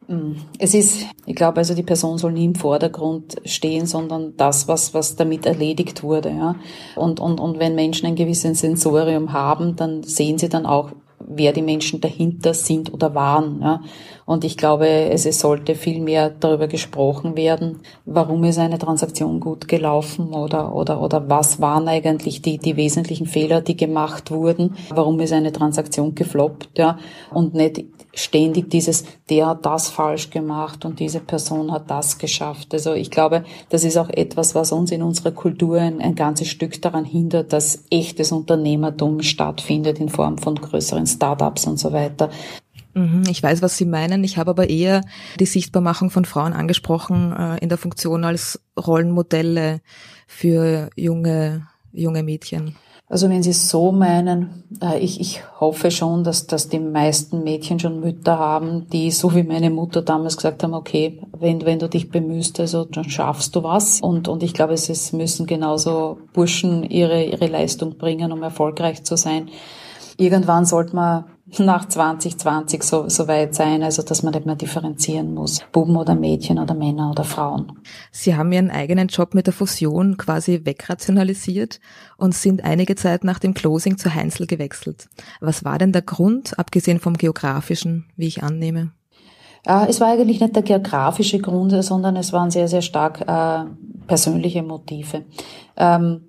Mm. 0.08 0.34
Es 0.60 0.74
ist, 0.74 1.06
ich 1.26 1.36
glaube, 1.36 1.58
also 1.58 1.74
die 1.74 1.84
Person 1.84 2.18
soll 2.18 2.34
nie 2.34 2.46
im 2.46 2.56
Vordergrund 2.56 3.36
stehen, 3.46 3.86
sondern 3.86 4.36
das, 4.38 4.68
was, 4.68 4.94
was 4.94 5.16
damit 5.16 5.46
erledigt 5.46 6.04
wurde, 6.04 6.30
ja. 6.30 6.56
Und, 6.96 7.20
und, 7.20 7.40
und 7.40 7.60
wenn 7.60 7.76
Menschen 7.76 8.06
ein 8.08 8.16
gewisses 8.16 8.60
Sensorium 8.60 9.34
haben, 9.34 9.76
dann 9.76 10.04
sehen 10.04 10.38
sie 10.38 10.50
dann 10.50 10.66
auch, 10.66 10.92
wer 11.20 11.54
die 11.54 11.62
Menschen 11.62 12.02
dahinter 12.02 12.54
sind 12.54 12.94
oder 12.94 13.16
waren. 13.16 13.62
Ja. 13.62 13.82
Und 14.26 14.44
ich 14.44 14.58
glaube, 14.58 14.88
es, 14.88 15.26
sollte 15.40 15.76
viel 15.76 16.02
mehr 16.02 16.32
darüber 16.32 16.68
gesprochen 16.68 17.38
werden, 17.38 17.82
warum 18.06 18.44
ist 18.44 18.58
eine 18.58 18.80
Transaktion 18.80 19.40
gut 19.40 19.68
gelaufen 19.68 20.34
oder, 20.34 20.74
oder, 20.74 21.02
oder 21.02 21.30
was 21.30 21.62
waren 21.62 21.88
eigentlich 21.88 22.42
die, 22.42 22.58
die 22.58 22.76
wesentlichen 22.76 23.28
Fehler, 23.28 23.62
die 23.62 23.78
gemacht 23.78 24.32
wurden, 24.32 24.76
warum 24.90 25.20
ist 25.20 25.34
eine 25.34 25.52
Transaktion 25.52 26.16
gefloppt, 26.16 26.78
ja. 26.78 26.98
Und 27.32 27.54
nicht 27.54 27.84
ständig 28.16 28.70
dieses, 28.70 29.04
der 29.30 29.48
hat 29.48 29.66
das 29.66 29.90
falsch 29.90 30.30
gemacht 30.30 30.86
und 30.86 31.00
diese 31.00 31.20
Person 31.20 31.72
hat 31.72 31.90
das 31.92 32.18
geschafft. 32.18 32.74
Also 32.74 32.94
ich 32.94 33.12
glaube, 33.12 33.44
das 33.70 33.84
ist 33.84 33.98
auch 33.98 34.10
etwas, 34.10 34.56
was 34.56 34.72
uns 34.72 34.92
in 34.92 35.04
unserer 35.04 35.32
Kultur 35.32 35.80
ein, 35.80 36.02
ein 36.02 36.16
ganzes 36.16 36.48
Stück 36.48 36.82
daran 36.82 37.06
hindert, 37.06 37.54
dass 37.54 37.84
echtes 37.92 38.32
Unternehmertum 38.32 39.22
stattfindet 39.22 40.00
in 40.00 40.10
Form 40.10 40.38
von 40.38 40.56
größeren 40.56 41.06
Startups 41.06 41.68
und 41.68 41.78
so 41.78 41.92
weiter. 41.92 42.30
Mhm, 42.96 43.24
ich 43.30 43.44
weiß, 43.44 43.62
was 43.62 43.78
Sie 43.78 43.86
meinen. 43.86 44.24
Ich 44.24 44.38
habe 44.38 44.52
aber 44.52 44.70
eher 44.70 45.02
die 45.40 45.46
Sichtbarmachung 45.46 46.10
von 46.10 46.24
Frauen 46.24 46.54
angesprochen 46.54 47.34
äh, 47.34 47.58
in 47.58 47.68
der 47.68 47.78
Funktion 47.78 48.24
als 48.24 48.62
Rollenmodelle 48.80 49.82
für 50.28 50.90
junge, 50.96 51.68
junge 51.92 52.24
Mädchen. 52.24 52.76
Also 53.08 53.30
wenn 53.30 53.44
Sie 53.44 53.52
es 53.52 53.70
so 53.70 53.92
meinen, 53.92 54.64
äh, 54.82 54.98
ich, 54.98 55.20
ich 55.20 55.44
hoffe 55.60 55.92
schon, 55.92 56.24
dass, 56.24 56.48
dass 56.48 56.70
die 56.70 56.80
meisten 56.80 57.44
Mädchen 57.44 57.80
schon 57.80 58.00
Mütter 58.00 58.40
haben, 58.40 58.88
die 58.90 59.12
so 59.12 59.36
wie 59.36 59.44
meine 59.44 59.70
Mutter 59.70 60.02
damals 60.02 60.38
gesagt 60.38 60.64
haben, 60.64 60.74
okay, 60.74 61.22
wenn, 61.38 61.66
wenn 61.66 61.80
du 61.80 61.90
dich 61.90 62.10
bemühst, 62.10 62.62
also 62.62 62.86
dann 62.86 63.10
schaffst 63.10 63.56
du 63.58 63.62
was. 63.62 64.00
Und, 64.00 64.30
und 64.30 64.42
ich 64.42 64.54
glaube, 64.54 64.74
es, 64.74 64.90
es 64.90 65.12
müssen 65.12 65.46
genauso 65.48 66.18
Burschen 66.32 66.84
ihre, 66.84 67.26
ihre 67.26 67.48
Leistung 67.48 67.98
bringen, 67.98 68.32
um 68.32 68.42
erfolgreich 68.42 69.04
zu 69.04 69.18
sein. 69.18 69.50
Irgendwann 70.18 70.66
sollte 70.66 70.96
man 70.96 71.26
nach 71.64 71.88
2020 71.88 72.84
so, 72.84 73.10
so 73.10 73.28
weit 73.28 73.56
sein, 73.56 73.84
also 73.84 74.02
dass 74.02 74.24
man 74.24 74.34
nicht 74.34 74.46
mehr 74.46 74.56
differenzieren 74.56 75.34
muss. 75.34 75.62
Buben 75.72 75.96
oder 75.96 76.16
Mädchen 76.16 76.60
oder 76.60 76.74
Männer 76.74 77.12
oder 77.12 77.24
Frauen. 77.24 77.72
Sie 78.12 78.36
haben 78.36 78.52
Ihren 78.52 78.72
eigenen 78.72 79.08
Job 79.08 79.34
mit 79.34 79.48
der 79.48 79.54
Fusion 79.54 80.18
quasi 80.18 80.62
wegrationalisiert 80.64 81.80
und 82.18 82.36
sind 82.36 82.64
einige 82.64 82.96
Zeit 82.96 83.24
nach 83.24 83.40
dem 83.40 83.54
Closing 83.54 83.98
zu 83.98 84.14
Heinzel 84.14 84.48
gewechselt. 84.48 85.08
Was 85.40 85.64
war 85.64 85.78
denn 85.78 85.92
der 85.92 86.02
Grund, 86.02 86.58
abgesehen 86.60 87.00
vom 87.00 87.18
geografischen, 87.18 88.06
wie 88.16 88.28
ich 88.28 88.44
annehme? 88.44 88.92
Äh, 89.66 89.88
es 89.90 90.00
war 90.00 90.10
eigentlich 90.10 90.40
nicht 90.40 90.56
der 90.56 90.64
geografische 90.64 91.40
Grund, 91.40 91.72
sondern 91.84 92.16
es 92.16 92.34
waren 92.34 92.52
sehr, 92.52 92.68
sehr 92.68 92.82
stark 92.82 93.22
äh, 93.22 93.66
persönliche 94.08 94.64
Motive. 94.64 95.26
Ähm, 95.78 96.22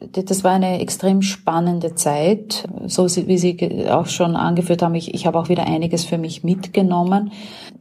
das 0.00 0.44
war 0.44 0.52
eine 0.52 0.80
extrem 0.80 1.22
spannende 1.22 1.94
Zeit. 1.94 2.68
So 2.86 3.04
wie 3.04 3.38
Sie 3.38 3.86
auch 3.88 4.06
schon 4.06 4.36
angeführt 4.36 4.82
haben, 4.82 4.94
ich, 4.94 5.14
ich 5.14 5.26
habe 5.26 5.38
auch 5.38 5.48
wieder 5.48 5.66
einiges 5.66 6.04
für 6.04 6.18
mich 6.18 6.44
mitgenommen. 6.44 7.32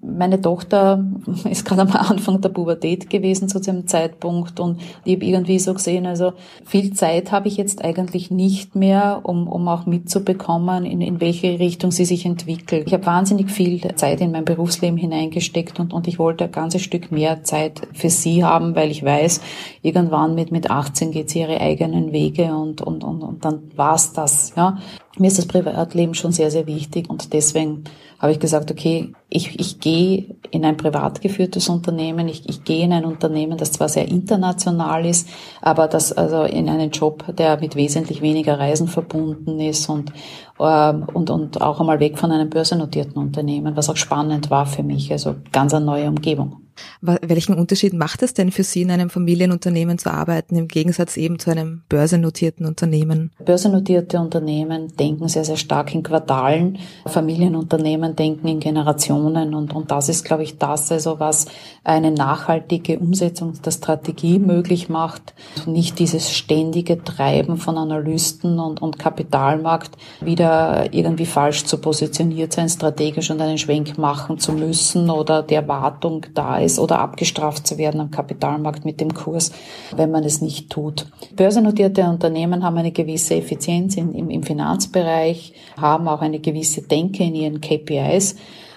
Meine 0.01 0.42
Tochter 0.42 1.04
ist 1.50 1.66
gerade 1.66 1.82
am 1.82 1.92
Anfang 1.92 2.42
der 2.42 2.50
Pubertät 2.50 3.10
gewesen 3.10 3.50
zu 3.50 3.60
dem 3.60 3.88
Zeitpunkt 3.88 4.60
und 4.60 4.80
ich 5.04 5.16
habe 5.16 5.25
irgendwie 5.25 5.60
so 5.60 5.74
gesehen, 5.74 6.06
also 6.06 6.34
viel 6.66 6.94
Zeit 6.94 7.32
habe 7.32 7.48
ich 7.48 7.58
jetzt 7.58 7.84
eigentlich 7.84 8.32
nicht 8.32 8.75
mehr, 8.75 9.22
um, 9.24 9.48
um 9.48 9.68
auch 9.68 9.86
mitzubekommen, 9.86 10.86
in, 10.86 11.01
in 11.01 11.20
welche 11.22 11.60
Richtung 11.60 11.92
sie 11.92 12.06
sich 12.06 12.25
entwickelt. 12.25 12.88
Ich 12.88 12.94
habe 12.94 13.06
wahnsinnig 13.06 13.51
viel 13.51 13.82
Zeit 13.96 14.22
in 14.22 14.32
mein 14.32 14.46
Berufsleben 14.46 14.98
hineingesteckt 14.98 15.80
und, 15.80 15.94
und 15.94 16.08
ich 16.08 16.20
wollte 16.20 16.46
ein 16.46 16.51
ganzes 16.51 16.82
Stück 16.82 17.12
mehr 17.12 17.44
Zeit 17.44 17.82
für 17.94 18.10
sie 18.10 18.44
haben, 18.44 18.75
weil 18.75 18.92
ich 18.92 19.04
weiß, 19.04 19.42
irgendwann 19.82 20.36
mit, 20.36 20.51
mit 20.51 20.70
18 20.70 21.12
geht 21.12 21.30
sie 21.30 21.39
ihre 21.39 21.60
eigenen 21.60 22.12
Wege 22.12 22.56
und, 22.56 22.82
und, 22.82 23.04
und, 23.04 23.22
und 23.22 23.46
dann 23.46 23.63
war's 23.75 24.13
das. 24.13 24.54
Ja. 24.56 24.77
Mir 25.19 25.27
ist 25.27 25.38
das 25.39 25.47
Privatleben 25.47 26.13
schon 26.13 26.31
sehr, 26.31 26.51
sehr 26.51 26.67
wichtig 26.67 27.09
und 27.09 27.33
deswegen 27.33 27.86
habe 28.19 28.31
ich 28.31 28.39
gesagt, 28.39 28.71
okay, 28.71 29.13
ich, 29.29 29.59
ich 29.59 29.79
gehe 29.79 30.36
in 30.51 30.65
ein 30.65 30.77
privat 30.77 31.21
geführtes 31.21 31.69
Unternehmen, 31.69 32.27
ich, 32.27 32.47
ich 32.47 32.63
gehe 32.63 32.83
in 32.83 32.93
ein 32.93 33.05
Unternehmen, 33.05 33.57
das 33.57 33.71
zwar 33.71 33.89
sehr 33.89 34.07
international 34.07 35.05
ist, 35.05 35.27
aber 35.62 35.88
das 35.88 36.13
also 36.13 36.43
in 36.43 36.69
einen 36.69 36.91
Job, 36.91 37.24
der 37.36 37.59
mit 37.59 37.75
wesentlich 37.75 38.21
weniger 38.21 38.59
Reisen 38.59 38.88
verbunden 38.88 39.59
ist 39.59 39.89
und, 39.89 40.12
ähm, 40.59 41.07
und, 41.13 41.29
und 41.29 41.62
auch 41.62 41.79
einmal 41.79 42.00
weg 42.00 42.17
von 42.17 42.31
einem 42.31 42.50
börsennotierten 42.50 43.21
Unternehmen, 43.21 43.75
was 43.75 43.89
auch 43.89 43.97
spannend 43.97 44.50
war 44.50 44.65
für 44.65 44.83
mich, 44.83 45.12
also 45.12 45.36
ganz 45.51 45.74
eine 45.74 45.86
neue 45.86 46.07
Umgebung. 46.07 46.66
Welchen 47.01 47.55
Unterschied 47.55 47.93
macht 47.93 48.24
es 48.24 48.34
denn 48.34 48.51
für 48.51 48.63
Sie, 48.63 48.81
in 48.81 48.91
einem 48.91 49.10
Familienunternehmen 49.10 49.98
zu 49.98 50.12
arbeiten, 50.12 50.55
im 50.55 50.67
Gegensatz 50.67 51.17
eben 51.17 51.39
zu 51.39 51.51
einem 51.51 51.81
börsennotierten 51.89 52.65
Unternehmen? 52.65 53.31
Börsennotierte 53.43 54.19
Unternehmen 54.19 54.96
denken 54.98 55.27
sehr, 55.27 55.46
sehr 55.46 55.57
stark 55.57 55.93
in 55.93 56.03
Quartalen. 56.03 56.79
Familienunternehmen 57.05 58.15
denken 58.15 58.48
in 58.48 58.60
Generationen. 58.60 59.53
Und, 59.53 59.74
und 59.74 59.91
das 59.91 60.10
ist, 60.10 60.25
glaube 60.25 60.43
ich, 60.43 60.57
das, 60.57 60.91
also 60.91 61.19
was 61.19 61.46
eine 61.84 62.12
nachhaltige 62.12 63.00
Umsetzung 63.00 63.53
der 63.62 63.72
Strategie 63.72 64.39
möglich 64.39 64.89
macht. 64.89 65.34
Nicht 65.65 66.00
dieses 66.00 66.31
ständige 66.31 67.03
Treiben 67.03 67.57
von 67.57 67.77
Analysten 67.77 68.60
und, 68.60 68.81
und 68.81 69.00
Kapitalmarkt 69.00 69.98
wieder 70.22 70.93
irgendwie 70.93 71.25
falsch 71.25 71.65
zu 71.65 71.77
positioniert 71.77 72.53
sein, 72.53 72.69
strategisch 72.69 73.31
und 73.31 73.41
einen 73.41 73.57
Schwenk 73.57 73.98
machen 73.98 74.38
zu 74.38 74.51
müssen 74.51 75.10
oder 75.10 75.43
die 75.43 75.55
Erwartung 75.55 76.25
da 76.34 76.57
ist, 76.57 76.66
ist 76.67 76.77
oder 76.77 77.00
abgestraft 77.00 77.65
zu 77.65 77.77
werden 77.79 78.00
am 78.00 78.12
Kapitalmarkt 78.12 78.86
mit 78.86 79.01
dem 79.01 79.13
Kurs, 79.13 79.51
wenn 79.95 80.12
man 80.12 80.24
es 80.24 80.41
nicht 80.41 80.69
tut. 80.69 81.07
Börsennotierte 81.36 82.03
Unternehmen 82.03 82.63
haben 82.63 82.77
eine 82.77 82.91
gewisse 82.91 83.36
Effizienz 83.36 83.97
in, 83.97 84.13
im, 84.13 84.29
im 84.29 84.43
Finanzbereich, 84.43 85.53
haben 85.81 86.07
auch 86.07 86.21
eine 86.21 86.39
gewisse 86.39 86.83
Denke 86.83 87.24
in 87.24 87.33
ihren 87.33 87.62
KPIs. 87.62 88.36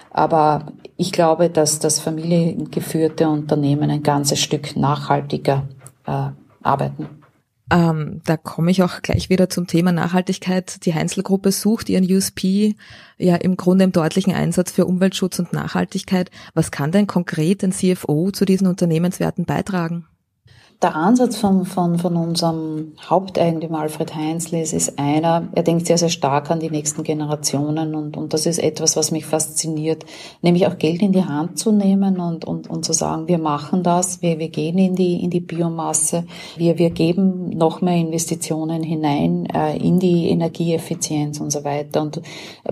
Aber 0.09 0.65
ich 0.97 1.11
glaube, 1.11 1.49
dass 1.49 1.79
das 1.79 1.99
familiengeführte 1.99 3.29
Unternehmen 3.29 3.89
ein 3.89 4.03
ganzes 4.03 4.39
Stück 4.39 4.75
nachhaltiger 4.75 5.67
äh, 6.05 6.29
arbeiten. 6.63 7.20
Ähm, 7.71 8.19
da 8.25 8.35
komme 8.35 8.69
ich 8.69 8.83
auch 8.83 9.01
gleich 9.01 9.29
wieder 9.29 9.49
zum 9.49 9.65
Thema 9.65 9.93
Nachhaltigkeit. 9.93 10.85
Die 10.85 10.93
Heinzelgruppe 10.93 11.53
sucht 11.53 11.87
ihren 11.89 12.03
USP 12.03 12.75
ja 13.17 13.37
im 13.37 13.55
Grunde 13.55 13.85
im 13.85 13.93
deutlichen 13.93 14.33
Einsatz 14.33 14.73
für 14.73 14.85
Umweltschutz 14.85 15.39
und 15.39 15.53
Nachhaltigkeit. 15.53 16.29
Was 16.53 16.71
kann 16.71 16.91
denn 16.91 17.07
konkret 17.07 17.63
ein 17.63 17.71
CFO 17.71 18.31
zu 18.31 18.43
diesen 18.43 18.67
Unternehmenswerten 18.67 19.45
beitragen? 19.45 20.05
Der 20.81 20.95
Ansatz 20.95 21.37
von, 21.37 21.65
von, 21.65 21.99
von 21.99 22.15
unserem 22.15 22.93
Haupteigentümer 23.07 23.81
Alfred 23.81 24.15
Heinzl 24.15 24.55
ist, 24.55 24.73
ist 24.73 24.97
einer, 24.97 25.47
er 25.53 25.61
denkt 25.61 25.85
sehr, 25.85 25.99
sehr 25.99 26.09
stark 26.09 26.49
an 26.49 26.59
die 26.59 26.71
nächsten 26.71 27.03
Generationen 27.03 27.93
und, 27.93 28.17
und 28.17 28.33
das 28.33 28.47
ist 28.47 28.57
etwas, 28.57 28.95
was 28.95 29.11
mich 29.11 29.27
fasziniert, 29.27 30.07
nämlich 30.41 30.65
auch 30.65 30.79
Geld 30.79 31.03
in 31.03 31.11
die 31.11 31.23
Hand 31.23 31.59
zu 31.59 31.71
nehmen 31.71 32.19
und, 32.19 32.45
und, 32.45 32.67
und 32.67 32.83
zu 32.83 32.93
sagen, 32.93 33.27
wir 33.27 33.37
machen 33.37 33.83
das, 33.83 34.23
wir, 34.23 34.39
wir 34.39 34.49
gehen 34.49 34.79
in 34.79 34.95
die, 34.95 35.23
in 35.23 35.29
die 35.29 35.39
Biomasse, 35.39 36.25
wir, 36.57 36.79
wir 36.79 36.89
geben 36.89 37.49
noch 37.49 37.81
mehr 37.81 37.97
Investitionen 37.97 38.81
hinein 38.81 39.45
äh, 39.53 39.77
in 39.77 39.99
die 39.99 40.29
Energieeffizienz 40.29 41.39
und 41.39 41.51
so 41.51 41.63
weiter 41.63 42.01
und 42.01 42.23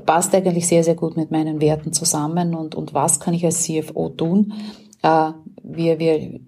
passt 0.07 0.33
eigentlich 0.33 0.67
sehr, 0.67 0.83
sehr 0.83 0.95
gut 0.95 1.15
mit 1.15 1.29
meinen 1.29 1.61
Werten 1.61 1.93
zusammen 1.93 2.55
und, 2.55 2.73
und 2.73 2.95
was 2.95 3.19
kann 3.19 3.35
ich 3.35 3.45
als 3.45 3.61
CFO 3.61 4.09
tun? 4.09 4.53
Äh, 5.03 5.29
wir, 5.61 5.99
wir 5.99 6.39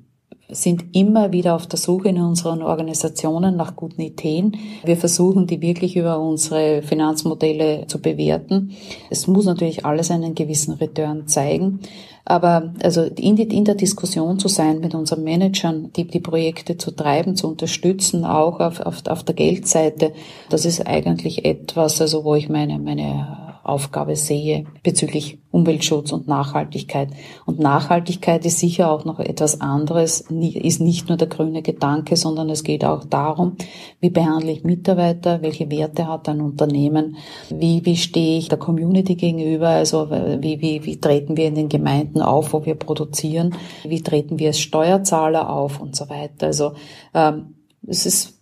sind 0.52 0.96
immer 0.96 1.32
wieder 1.32 1.56
auf 1.56 1.68
der 1.68 1.80
Suche 1.80 2.10
in 2.10 2.22
unseren 2.22 2.62
Organisationen 2.62 3.56
nach 3.56 3.76
guten 3.76 4.02
Ideen. 4.02 4.58
Wir 4.84 4.98
versuchen, 4.98 5.48
die 5.48 5.62
wirklich 5.62 5.96
über 5.96 6.20
unsere 6.20 6.82
Finanzmodelle 6.82 7.88
zu 7.88 8.02
bewerten. 8.02 8.72
Es 9.10 9.28
muss 9.28 9.46
natürlich 9.46 9.86
alles 9.86 10.12
einen 10.12 10.36
gewissen 10.36 10.74
Return 10.76 11.28
zeigen. 11.28 11.80
Aber 12.24 12.74
also 12.84 13.02
in, 13.02 13.36
die, 13.36 13.44
in 13.44 13.66
der 13.66 13.76
Diskussion 13.76 14.40
zu 14.40 14.48
sein 14.48 14.80
mit 14.80 14.94
unseren 14.94 15.24
Managern, 15.24 15.92
die, 15.96 16.06
die 16.06 16.20
Projekte 16.20 16.78
zu 16.78 16.92
treiben, 16.92 17.36
zu 17.36 17.48
unterstützen, 17.48 18.26
auch 18.26 18.60
auf, 18.60 18.80
auf, 18.80 19.06
auf 19.08 19.24
der 19.24 19.36
Geldseite, 19.36 20.14
das 20.50 20.66
ist 20.66 20.86
eigentlich 20.86 21.46
etwas, 21.46 22.00
also 22.00 22.24
wo 22.24 22.36
ich 22.36 22.48
meine, 22.48 22.78
meine 22.78 23.51
Aufgabe 23.64 24.16
sehe 24.16 24.66
bezüglich 24.84 25.40
Umweltschutz 25.52 26.12
und 26.12 26.28
Nachhaltigkeit. 26.28 27.10
Und 27.46 27.60
Nachhaltigkeit 27.60 28.46
ist 28.46 28.60
sicher 28.60 28.90
auch 28.92 29.06
noch 29.06 29.20
etwas 29.20 29.62
anderes, 29.62 30.22
ist 30.22 30.82
nicht 30.82 31.10
nur 31.10 31.18
der 31.18 31.28
grüne 31.28 31.62
Gedanke, 31.62 32.16
sondern 32.16 32.50
es 32.50 32.64
geht 32.64 32.86
auch 32.86 33.06
darum, 33.06 33.58
wie 34.00 34.10
behandle 34.10 34.52
ich 34.52 34.64
Mitarbeiter, 34.64 35.42
welche 35.42 35.70
Werte 35.70 36.08
hat 36.08 36.30
ein 36.30 36.42
Unternehmen, 36.42 37.18
wie, 37.50 37.86
wie 37.86 37.98
stehe 37.98 38.40
ich 38.40 38.48
der 38.48 38.58
Community 38.58 39.16
gegenüber, 39.16 39.70
also 39.70 40.10
wie, 40.10 40.62
wie, 40.62 40.86
wie 40.86 41.00
treten 41.00 41.38
wir 41.38 41.48
in 41.48 41.56
den 41.56 41.70
Gemeinden 41.70 42.22
auf, 42.22 42.54
wo 42.54 42.66
wir 42.66 42.76
produzieren, 42.76 43.56
wie 43.84 44.02
treten 44.02 44.40
wir 44.40 44.48
als 44.48 44.60
Steuerzahler 44.60 45.50
auf 45.50 45.82
und 45.82 45.96
so 45.96 46.10
weiter. 46.10 46.48
Also 46.48 46.74
ähm, 47.14 47.56
es 47.86 48.06
ist 48.06 48.41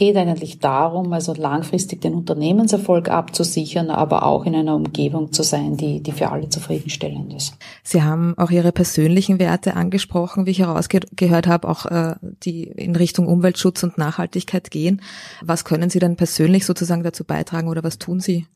geht 0.00 0.16
eigentlich 0.16 0.58
darum, 0.60 1.12
also 1.12 1.34
langfristig 1.34 2.00
den 2.00 2.14
Unternehmenserfolg 2.14 3.10
abzusichern, 3.10 3.90
aber 3.90 4.24
auch 4.24 4.46
in 4.46 4.54
einer 4.54 4.74
Umgebung 4.74 5.30
zu 5.30 5.42
sein, 5.42 5.76
die, 5.76 6.02
die 6.02 6.12
für 6.12 6.30
alle 6.30 6.48
zufriedenstellend 6.48 7.34
ist. 7.34 7.52
Sie 7.84 8.02
haben 8.02 8.32
auch 8.38 8.50
Ihre 8.50 8.72
persönlichen 8.72 9.38
Werte 9.38 9.76
angesprochen, 9.76 10.46
wie 10.46 10.52
ich 10.52 10.60
herausgehört 10.60 11.46
habe, 11.46 11.68
auch 11.68 11.84
äh, 11.84 12.14
die 12.22 12.62
in 12.62 12.96
Richtung 12.96 13.26
Umweltschutz 13.26 13.82
und 13.82 13.98
Nachhaltigkeit 13.98 14.70
gehen. 14.70 15.02
Was 15.42 15.66
können 15.66 15.90
Sie 15.90 15.98
denn 15.98 16.16
persönlich 16.16 16.64
sozusagen 16.64 17.02
dazu 17.02 17.24
beitragen 17.24 17.68
oder 17.68 17.84
was 17.84 17.98
tun 17.98 18.20
Sie? 18.20 18.46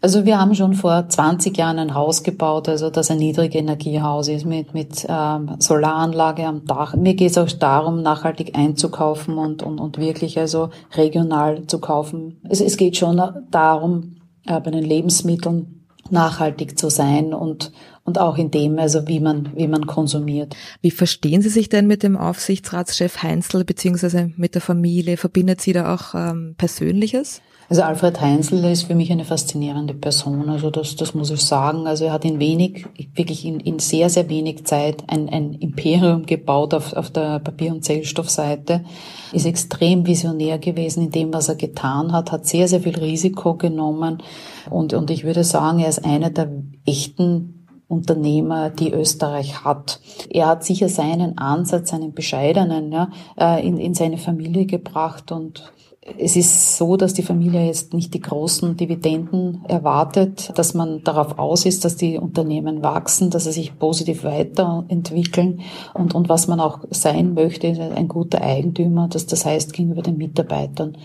Also 0.00 0.24
wir 0.24 0.38
haben 0.38 0.54
schon 0.54 0.74
vor 0.74 1.08
20 1.08 1.56
Jahren 1.56 1.80
ein 1.80 1.94
Haus 1.94 2.22
gebaut, 2.22 2.68
also 2.68 2.88
das 2.88 3.10
ein 3.10 3.18
Niedrigenergiehaus 3.18 4.28
ist 4.28 4.46
mit, 4.46 4.72
mit 4.72 5.04
ähm, 5.08 5.56
Solaranlage 5.58 6.46
am 6.46 6.64
Dach. 6.66 6.94
Mir 6.94 7.14
geht 7.14 7.32
es 7.32 7.38
auch 7.38 7.50
darum, 7.50 8.02
nachhaltig 8.02 8.56
einzukaufen 8.56 9.38
und, 9.38 9.64
und, 9.64 9.80
und 9.80 9.98
wirklich 9.98 10.38
also 10.38 10.70
regional 10.94 11.66
zu 11.66 11.80
kaufen. 11.80 12.40
Es, 12.48 12.60
es 12.60 12.76
geht 12.76 12.96
schon 12.96 13.20
darum, 13.50 14.18
äh, 14.46 14.60
bei 14.60 14.70
den 14.70 14.84
Lebensmitteln 14.84 15.84
nachhaltig 16.10 16.78
zu 16.78 16.90
sein 16.90 17.34
und, 17.34 17.72
und 18.04 18.20
auch 18.20 18.38
in 18.38 18.52
dem, 18.52 18.78
also 18.78 19.08
wie 19.08 19.18
man, 19.18 19.50
wie 19.56 19.66
man 19.66 19.86
konsumiert. 19.86 20.54
Wie 20.80 20.92
verstehen 20.92 21.42
Sie 21.42 21.48
sich 21.48 21.70
denn 21.70 21.88
mit 21.88 22.04
dem 22.04 22.16
Aufsichtsratschef 22.16 23.24
Heinzel 23.24 23.64
beziehungsweise 23.64 24.30
mit 24.36 24.54
der 24.54 24.62
Familie? 24.62 25.16
Verbindet 25.16 25.60
Sie 25.60 25.72
da 25.72 25.92
auch 25.92 26.14
ähm, 26.14 26.54
Persönliches? 26.56 27.42
Also 27.70 27.82
Alfred 27.82 28.18
Heinzel 28.22 28.64
ist 28.64 28.84
für 28.84 28.94
mich 28.94 29.12
eine 29.12 29.26
faszinierende 29.26 29.92
Person. 29.92 30.48
Also 30.48 30.70
das, 30.70 30.96
das 30.96 31.14
muss 31.14 31.30
ich 31.30 31.44
sagen. 31.44 31.86
Also 31.86 32.06
er 32.06 32.12
hat 32.12 32.24
in 32.24 32.40
wenig, 32.40 32.86
wirklich 33.14 33.44
in, 33.44 33.60
in 33.60 33.78
sehr, 33.78 34.08
sehr 34.08 34.30
wenig 34.30 34.64
Zeit 34.64 35.04
ein, 35.06 35.28
ein 35.28 35.52
Imperium 35.52 36.24
gebaut 36.24 36.72
auf, 36.72 36.94
auf 36.94 37.10
der 37.10 37.40
Papier- 37.40 37.72
und 37.72 37.84
Zellstoffseite. 37.84 38.84
Ist 39.32 39.44
extrem 39.44 40.06
visionär 40.06 40.58
gewesen 40.58 41.04
in 41.04 41.10
dem, 41.10 41.34
was 41.34 41.50
er 41.50 41.56
getan 41.56 42.12
hat, 42.12 42.32
hat 42.32 42.46
sehr, 42.46 42.68
sehr 42.68 42.80
viel 42.80 42.98
Risiko 42.98 43.54
genommen. 43.54 44.22
Und, 44.70 44.94
und 44.94 45.10
ich 45.10 45.24
würde 45.24 45.44
sagen, 45.44 45.80
er 45.80 45.90
ist 45.90 46.02
einer 46.06 46.30
der 46.30 46.50
echten 46.86 47.66
Unternehmer, 47.86 48.70
die 48.70 48.92
Österreich 48.92 49.64
hat. 49.64 50.00
Er 50.30 50.46
hat 50.46 50.64
sicher 50.64 50.88
seinen 50.88 51.36
Ansatz, 51.36 51.90
seinen 51.90 52.14
bescheidenen, 52.14 52.92
ja, 52.92 53.10
äh, 53.38 53.66
in, 53.66 53.78
in 53.78 53.92
seine 53.94 54.18
Familie 54.18 54.64
gebracht 54.64 55.32
und 55.32 55.72
es 56.16 56.36
ist 56.36 56.76
so, 56.76 56.96
dass 56.96 57.14
die 57.14 57.22
Familie 57.22 57.66
jetzt 57.66 57.92
nicht 57.92 58.14
die 58.14 58.20
großen 58.20 58.76
Dividenden 58.76 59.64
erwartet, 59.68 60.52
dass 60.56 60.74
man 60.74 61.02
darauf 61.04 61.38
aus 61.38 61.66
ist, 61.66 61.84
dass 61.84 61.96
die 61.96 62.18
Unternehmen 62.18 62.82
wachsen, 62.82 63.30
dass 63.30 63.44
sie 63.44 63.52
sich 63.52 63.78
positiv 63.78 64.24
weiterentwickeln 64.24 65.60
und, 65.94 66.14
und 66.14 66.28
was 66.28 66.48
man 66.48 66.60
auch 66.60 66.80
sein 66.90 67.34
möchte, 67.34 67.68
ein 67.68 68.08
guter 68.08 68.42
Eigentümer, 68.42 69.08
dass 69.08 69.26
das 69.26 69.44
heißt 69.44 69.72
gegenüber 69.72 70.02
den 70.02 70.16
Mitarbeitern. 70.16 70.96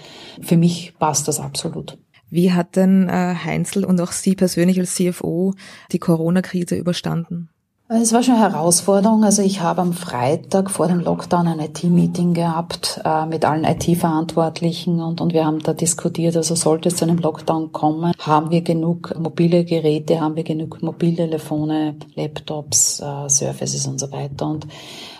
Für 0.42 0.58
mich 0.58 0.94
passt 0.98 1.28
das 1.28 1.40
absolut. 1.40 1.98
Wie 2.30 2.52
hat 2.52 2.76
denn 2.76 3.10
äh, 3.10 3.36
Heinzel 3.46 3.86
und 3.86 4.02
auch 4.02 4.12
Sie 4.12 4.36
persönlich 4.36 4.80
als 4.80 4.96
CFO 4.96 5.54
die 5.92 6.00
Corona-Krise 6.00 6.76
überstanden? 6.76 7.50
Es 7.90 8.14
war 8.14 8.24
schon 8.24 8.36
eine 8.36 8.54
Herausforderung. 8.54 9.26
Also 9.26 9.42
ich 9.42 9.60
habe 9.60 9.82
am 9.82 9.92
Freitag 9.92 10.72
vor 10.72 10.88
dem 10.88 11.02
Lockdown 11.02 11.48
ein 11.48 11.60
IT-Meeting 11.60 12.34
gehabt 12.34 13.02
äh, 13.04 13.26
mit 13.26 13.44
allen 13.44 13.66
IT-Verantwortlichen 13.66 15.02
und, 15.02 15.20
und 15.20 15.34
wir 15.34 15.46
haben 15.46 15.60
da 15.60 15.74
diskutiert, 15.74 16.38
also 16.38 16.56
sollte 16.56 16.88
es 16.88 16.96
zu 16.96 17.04
einem 17.04 17.18
Lockdown 17.18 17.74
kommen, 17.74 18.14
haben 18.20 18.52
wir 18.52 18.62
genug 18.62 19.14
mobile 19.20 19.66
Geräte, 19.66 20.22
haben 20.22 20.38
wir 20.38 20.46
genug 20.46 20.82
Mobiltelefone, 20.82 21.98
Laptops, 22.16 23.02
äh, 23.02 23.30
Surfaces 23.30 23.86
und 23.86 24.00
so 24.00 24.10
weiter. 24.14 24.48
Und 24.48 24.66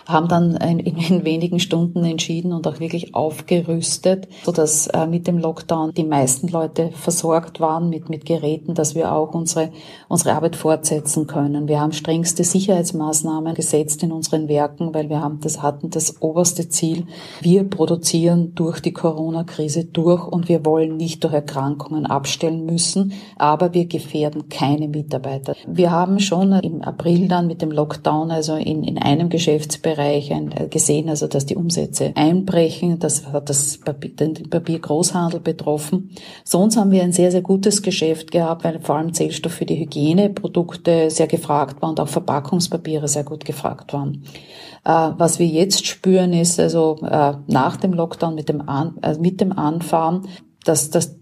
haben 0.06 0.28
dann 0.28 0.56
in, 0.56 0.78
in, 0.80 1.24
wenigen 1.24 1.60
Stunden 1.60 2.04
entschieden 2.04 2.52
und 2.52 2.66
auch 2.66 2.80
wirklich 2.80 3.14
aufgerüstet, 3.14 4.28
so 4.44 4.52
dass 4.52 4.86
äh, 4.88 5.06
mit 5.06 5.26
dem 5.26 5.38
Lockdown 5.38 5.92
die 5.94 6.04
meisten 6.04 6.48
Leute 6.48 6.90
versorgt 6.92 7.60
waren 7.60 7.88
mit, 7.88 8.10
mit 8.10 8.26
Geräten, 8.26 8.74
dass 8.74 8.94
wir 8.94 9.12
auch 9.12 9.34
unsere, 9.34 9.70
unsere 10.08 10.34
Arbeit 10.34 10.56
fortsetzen 10.56 11.26
können. 11.26 11.68
Wir 11.68 11.80
haben 11.80 11.92
strengste 11.92 12.44
Sicherheitsmaßnahmen 12.54 13.54
gesetzt 13.54 14.02
in 14.02 14.12
unseren 14.12 14.48
Werken, 14.48 14.94
weil 14.94 15.08
wir 15.08 15.20
haben 15.20 15.40
das, 15.40 15.62
hatten 15.62 15.90
das 15.90 16.20
oberste 16.20 16.68
Ziel. 16.68 17.06
Wir 17.40 17.64
produzieren 17.64 18.54
durch 18.54 18.80
die 18.80 18.92
Corona-Krise 18.92 19.84
durch 19.84 20.26
und 20.26 20.48
wir 20.48 20.64
wollen 20.64 20.96
nicht 20.96 21.24
durch 21.24 21.34
Erkrankungen 21.34 22.06
abstellen 22.06 22.64
müssen, 22.64 23.12
aber 23.36 23.74
wir 23.74 23.86
gefährden 23.86 24.48
keine 24.48 24.88
Mitarbeiter. 24.88 25.54
Wir 25.66 25.90
haben 25.90 26.18
schon 26.20 26.52
im 26.52 26.82
April 26.82 27.28
dann 27.28 27.46
mit 27.46 27.62
dem 27.62 27.70
Lockdown, 27.70 28.30
also 28.30 28.54
in, 28.56 28.84
in 28.84 28.98
einem 28.98 29.28
Geschäftsbereich, 29.28 29.94
Bereich 29.94 30.30
äh, 30.30 30.68
gesehen, 30.68 31.08
also 31.08 31.26
dass 31.26 31.46
die 31.46 31.56
Umsätze 31.56 32.12
einbrechen. 32.14 32.98
Das 32.98 33.26
hat 33.26 33.48
das 33.48 33.78
Papier, 33.78 34.10
den 34.10 34.34
Papiergroßhandel 34.50 35.40
betroffen. 35.40 36.10
Sonst 36.44 36.76
haben 36.76 36.90
wir 36.90 37.02
ein 37.02 37.12
sehr, 37.12 37.30
sehr 37.30 37.42
gutes 37.42 37.82
Geschäft 37.82 38.30
gehabt, 38.30 38.64
weil 38.64 38.80
vor 38.80 38.96
allem 38.96 39.14
Zellstoff 39.14 39.52
für 39.52 39.66
die 39.66 39.78
Hygieneprodukte 39.78 41.10
sehr 41.10 41.26
gefragt 41.26 41.80
war 41.82 41.90
und 41.90 42.00
auch 42.00 42.08
Verpackungspapiere 42.44 43.08
sehr 43.08 43.24
gut 43.24 43.44
gefragt 43.44 43.92
waren. 43.92 44.24
Äh, 44.84 44.90
was 45.16 45.38
wir 45.38 45.46
jetzt 45.46 45.86
spüren 45.86 46.32
ist, 46.32 46.60
also 46.60 46.98
äh, 47.02 47.34
nach 47.46 47.76
dem 47.76 47.92
Lockdown 47.92 48.34
mit 48.34 48.48
dem, 48.48 48.68
An 48.68 49.00
mit 49.18 49.40
dem 49.40 49.52
Anfahren, 49.52 50.28
dass, 50.64 50.90
dass 50.90 51.18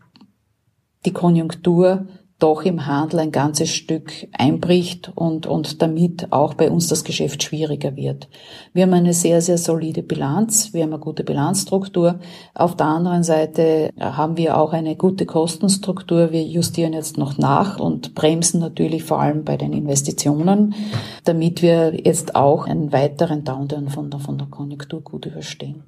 die 1.04 1.12
Konjunktur 1.12 2.06
doch 2.42 2.62
im 2.64 2.87
Handel 2.87 3.20
ein 3.20 3.31
ganzes 3.31 3.70
Stück 3.70 4.11
einbricht 4.33 5.12
und, 5.14 5.46
und 5.46 5.81
damit 5.81 6.33
auch 6.33 6.55
bei 6.55 6.70
uns 6.70 6.88
das 6.88 7.05
Geschäft 7.05 7.42
schwieriger 7.42 7.94
wird. 7.94 8.28
Wir 8.72 8.83
haben 8.83 8.92
eine 8.94 9.14
sehr, 9.14 9.40
sehr 9.40 9.59
solide 9.59 10.02
Bilanz. 10.02 10.72
Wir 10.72 10.83
haben 10.83 10.92
eine 10.92 11.00
gute 11.00 11.22
Bilanzstruktur. 11.22 12.18
Auf 12.55 12.76
der 12.76 12.87
anderen 12.87 13.22
Seite 13.22 13.90
haben 14.00 14.37
wir 14.37 14.57
auch 14.57 14.72
eine 14.72 14.96
gute 14.96 15.24
Kostenstruktur. 15.24 16.33
Wir 16.33 16.42
justieren 16.42 16.94
jetzt 16.94 17.16
noch 17.16 17.38
nach 17.38 17.78
und 17.78 18.14
bremsen 18.16 18.61
natürlich 18.61 19.05
vor 19.05 19.20
allem 19.20 19.44
bei 19.44 19.57
den 19.57 19.72
Investitionen, 19.72 20.74
damit 21.24 21.62
wir 21.62 21.94
jetzt 22.05 22.35
auch 22.35 22.66
einen 22.66 22.92
weiteren 22.92 23.44
Downturn 23.44 23.88
von 23.88 24.11
der, 24.11 24.18
von 24.18 24.37
der 24.37 24.48
Konjunktur 24.48 25.00
gut 25.00 25.26
überstehen. 25.26 25.85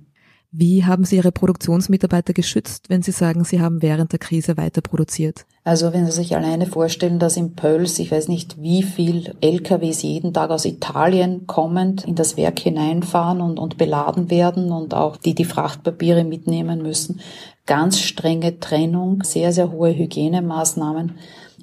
Wie 0.53 0.85
haben 0.85 1.05
Sie 1.05 1.17
Ihre 1.17 1.33
Produktionsmitarbeiter 1.33 2.33
geschützt, 2.33 2.89
wenn 2.89 3.03
Sie 3.03 3.11
sagen, 3.11 3.43
Sie 3.43 3.61
haben 3.61 3.83
während 3.83 4.13
der 4.13 4.21
Krise 4.21 4.57
weiter 4.57 4.83
produziert? 4.83 5.47
Also 5.67 5.95
wenn 5.95 6.05
Sie 6.05 6.13
sich 6.13 6.37
alleine 6.37 6.67
vorstellen, 6.67 7.19
dass 7.19 7.39
in 7.39 7.55
Pöls, 7.55 7.99
ich 7.99 8.13
weiß 8.13 8.29
nicht, 8.29 8.61
wie 8.61 8.83
viel 8.83 9.35
LKWs 9.41 10.03
jeden 10.03 10.35
Tag 10.35 10.51
aus 10.51 10.67
Italien 10.67 11.47
kommend 11.47 12.05
in 12.05 12.15
das 12.15 12.37
Werk 12.37 12.59
hineinfahren 12.59 13.41
und, 13.41 13.59
und 13.59 13.79
beladen 13.79 14.31
werden 14.31 14.73
und 14.73 14.93
auch 14.93 15.17
die 15.17 15.35
die 15.35 15.47
Frachtpapiere 15.47 16.23
mitnehmen 16.23 16.83
müssen. 16.83 17.21
Ganz 17.65 17.99
strenge 17.99 18.61
Trennung, 18.61 19.23
sehr, 19.23 19.55
sehr 19.55 19.73
hohe 19.73 19.97
Hygienemaßnahmen. 19.97 21.15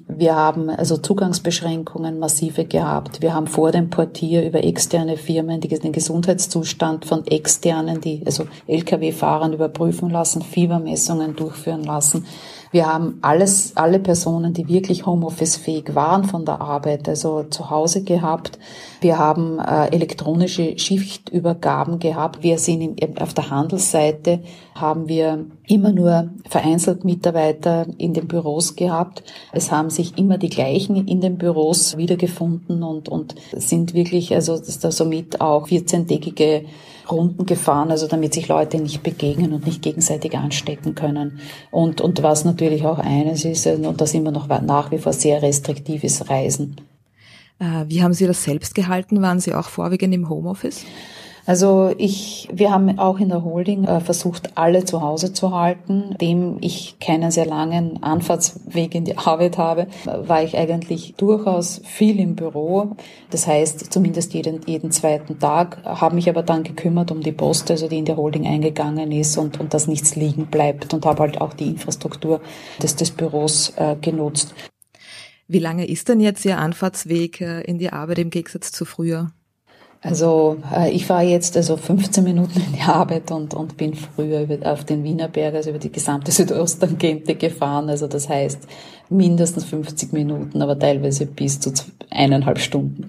Wir 0.08 0.34
haben 0.34 0.68
also 0.68 0.96
Zugangsbeschränkungen 0.96 2.18
massive 2.18 2.64
gehabt. 2.64 3.22
Wir 3.22 3.34
haben 3.34 3.46
vor 3.46 3.70
dem 3.70 3.88
Portier 3.88 4.44
über 4.44 4.64
externe 4.64 5.16
Firmen 5.16 5.60
den 5.60 5.92
Gesundheitszustand 5.92 7.04
von 7.04 7.24
externen, 7.28 8.00
die 8.00 8.22
also 8.26 8.46
Lkw-Fahrern 8.66 9.52
überprüfen 9.52 10.10
lassen, 10.10 10.42
Fiebermessungen 10.42 11.36
durchführen 11.36 11.84
lassen. 11.84 12.26
Wir 12.72 12.86
haben 12.86 13.18
alles, 13.20 13.76
alle 13.76 13.98
Personen, 13.98 14.54
die 14.54 14.66
wirklich 14.66 15.04
Homeoffice-fähig 15.04 15.94
waren 15.94 16.24
von 16.24 16.46
der 16.46 16.60
Arbeit, 16.62 17.06
also 17.06 17.44
zu 17.44 17.68
Hause 17.68 18.02
gehabt. 18.02 18.58
Wir 19.02 19.18
haben 19.18 19.58
äh, 19.58 19.86
elektronische 19.88 20.78
Schichtübergaben 20.78 21.98
gehabt. 21.98 22.42
Wir 22.42 22.58
sind 22.58 23.00
in, 23.00 23.18
auf 23.18 23.34
der 23.34 23.50
Handelsseite, 23.50 24.40
haben 24.74 25.08
wir 25.08 25.46
immer 25.66 25.92
nur 25.92 26.30
vereinzelt 26.48 27.04
Mitarbeiter 27.04 27.86
in 27.98 28.14
den 28.14 28.28
Büros 28.28 28.76
gehabt. 28.76 29.22
Es 29.52 29.72
haben 29.72 29.90
sich 29.90 30.16
immer 30.18 30.38
die 30.38 30.48
gleichen 30.48 31.08
in 31.08 31.20
den 31.20 31.38
Büros 31.38 31.96
wiedergefunden 31.96 32.82
und, 32.82 33.08
und 33.08 33.34
sind 33.52 33.94
wirklich, 33.94 34.34
also 34.34 34.56
das 34.56 34.68
ist 34.68 34.84
da 34.84 34.92
somit 34.92 35.40
auch 35.40 35.68
14-tägige 35.68 36.64
Runden 37.10 37.46
gefahren, 37.46 37.90
also 37.90 38.06
damit 38.06 38.34
sich 38.34 38.48
Leute 38.48 38.78
nicht 38.78 39.02
begegnen 39.02 39.52
und 39.52 39.66
nicht 39.66 39.82
gegenseitig 39.82 40.36
anstecken 40.36 40.94
können. 40.94 41.40
Und, 41.70 42.00
und 42.00 42.22
was 42.22 42.44
natürlich 42.44 42.84
auch 42.84 42.98
eines 42.98 43.44
ist, 43.44 43.66
äh, 43.66 43.74
und 43.74 44.00
das 44.00 44.14
immer 44.14 44.30
noch 44.30 44.48
nach 44.48 44.90
wie 44.90 44.98
vor 44.98 45.12
sehr 45.12 45.42
restriktives 45.42 46.30
Reisen. 46.30 46.76
Äh, 47.62 47.88
wie 47.88 48.02
haben 48.02 48.12
Sie 48.12 48.26
das 48.26 48.42
selbst 48.42 48.74
gehalten? 48.74 49.22
Waren 49.22 49.40
Sie 49.40 49.54
auch 49.54 49.68
vorwiegend 49.68 50.12
im 50.14 50.28
Homeoffice? 50.28 50.84
Also 51.44 51.92
ich, 51.98 52.48
wir 52.52 52.70
haben 52.70 53.00
auch 53.00 53.18
in 53.18 53.28
der 53.28 53.42
Holding 53.42 53.84
äh, 53.84 53.98
versucht, 53.98 54.56
alle 54.56 54.84
zu 54.84 55.02
Hause 55.02 55.32
zu 55.32 55.52
halten. 55.52 56.16
Dem 56.20 56.58
ich 56.60 57.00
keinen 57.00 57.32
sehr 57.32 57.46
langen 57.46 58.00
Anfahrtsweg 58.02 58.94
in 58.94 59.04
die 59.04 59.18
Arbeit 59.18 59.58
habe, 59.58 59.88
war 60.04 60.42
ich 60.44 60.56
eigentlich 60.56 61.14
durchaus 61.16 61.80
viel 61.84 62.20
im 62.20 62.36
Büro. 62.36 62.96
Das 63.30 63.48
heißt, 63.48 63.92
zumindest 63.92 64.34
jeden, 64.34 64.60
jeden 64.66 64.92
zweiten 64.92 65.40
Tag, 65.40 65.82
habe 65.84 66.14
mich 66.14 66.28
aber 66.28 66.44
dann 66.44 66.62
gekümmert 66.62 67.10
um 67.10 67.22
die 67.22 67.32
Post, 67.32 67.72
also 67.72 67.88
die 67.88 67.98
in 67.98 68.04
der 68.04 68.16
Holding 68.16 68.46
eingegangen 68.46 69.10
ist 69.10 69.36
und, 69.36 69.58
und 69.58 69.74
dass 69.74 69.88
nichts 69.88 70.14
liegen 70.14 70.46
bleibt 70.46 70.94
und 70.94 71.04
habe 71.06 71.22
halt 71.22 71.40
auch 71.40 71.54
die 71.54 71.66
Infrastruktur 71.66 72.40
des, 72.80 72.94
des 72.94 73.10
Büros 73.10 73.72
äh, 73.76 73.96
genutzt. 74.00 74.54
Wie 75.52 75.58
lange 75.58 75.86
ist 75.86 76.08
denn 76.08 76.20
jetzt 76.20 76.46
Ihr 76.46 76.56
Anfahrtsweg 76.56 77.42
äh, 77.42 77.60
in 77.60 77.76
die 77.76 77.92
Arbeit 77.92 78.18
im 78.18 78.30
Gegensatz 78.30 78.72
zu 78.72 78.86
früher? 78.86 79.32
Also 80.00 80.56
äh, 80.74 80.90
ich 80.90 81.04
fahre 81.04 81.24
jetzt 81.24 81.58
also 81.58 81.76
15 81.76 82.24
Minuten 82.24 82.58
in 82.58 82.72
die 82.72 82.80
Arbeit 82.80 83.30
und, 83.30 83.52
und 83.52 83.76
bin 83.76 83.92
früher 83.94 84.40
über, 84.40 84.72
auf 84.72 84.84
den 84.84 85.04
Wienerberg, 85.04 85.54
also 85.54 85.68
über 85.68 85.78
die 85.78 85.92
gesamte 85.92 86.32
Südosttangente 86.32 87.34
gefahren. 87.34 87.90
Also 87.90 88.06
das 88.06 88.30
heißt 88.30 88.66
mindestens 89.10 89.64
50 89.66 90.14
Minuten, 90.14 90.62
aber 90.62 90.78
teilweise 90.78 91.26
bis 91.26 91.60
zu 91.60 91.70
eineinhalb 92.08 92.58
Stunden. 92.58 93.08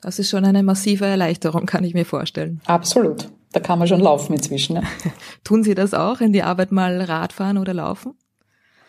Das 0.00 0.18
ist 0.18 0.30
schon 0.30 0.46
eine 0.46 0.62
massive 0.62 1.04
Erleichterung, 1.04 1.66
kann 1.66 1.84
ich 1.84 1.92
mir 1.92 2.06
vorstellen. 2.06 2.62
Absolut. 2.64 3.28
Da 3.52 3.60
kann 3.60 3.78
man 3.78 3.86
schon 3.86 4.00
laufen 4.00 4.32
inzwischen. 4.32 4.76
Ja. 4.76 4.82
Tun 5.44 5.64
Sie 5.64 5.74
das 5.74 5.92
auch, 5.92 6.22
in 6.22 6.32
die 6.32 6.42
Arbeit 6.42 6.72
mal 6.72 6.98
Radfahren 7.02 7.58
oder 7.58 7.74
laufen? 7.74 8.14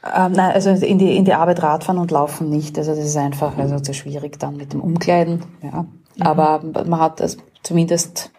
Ähm, 0.03 0.31
nein, 0.31 0.51
also 0.53 0.69
in 0.71 0.97
die, 0.97 1.15
in 1.15 1.25
die 1.25 1.33
Arbeit 1.33 1.61
Radfahren 1.61 1.99
und 1.99 2.11
Laufen 2.11 2.49
nicht. 2.49 2.77
Also 2.77 2.95
das 2.95 3.05
ist 3.05 3.17
einfach 3.17 3.57
also 3.57 3.79
zu 3.79 3.93
schwierig 3.93 4.39
dann 4.39 4.57
mit 4.57 4.73
dem 4.73 4.81
Umkleiden. 4.81 5.43
Ja. 5.61 5.83
Mhm. 5.83 6.21
Aber 6.21 6.61
man 6.85 6.99
hat 6.99 7.21
also 7.21 7.37
zumindest 7.63 8.31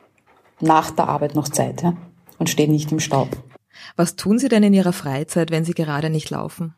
nach 0.61 0.91
der 0.91 1.09
Arbeit 1.09 1.35
noch 1.35 1.49
Zeit 1.49 1.83
ja, 1.83 1.95
und 2.39 2.51
steht 2.51 2.71
nicht 2.71 2.91
im 2.93 3.01
Staub. 3.01 3.29
Was 3.97 4.17
tun 4.17 4.39
Sie 4.39 4.49
denn 4.49 4.63
in 4.63 4.75
Ihrer 4.75 4.93
Freizeit, 4.93 5.51
wenn 5.51 5.65
Sie 5.65 5.75
gerade 5.75 6.11
nicht 6.11 6.31
laufen? 6.31 6.75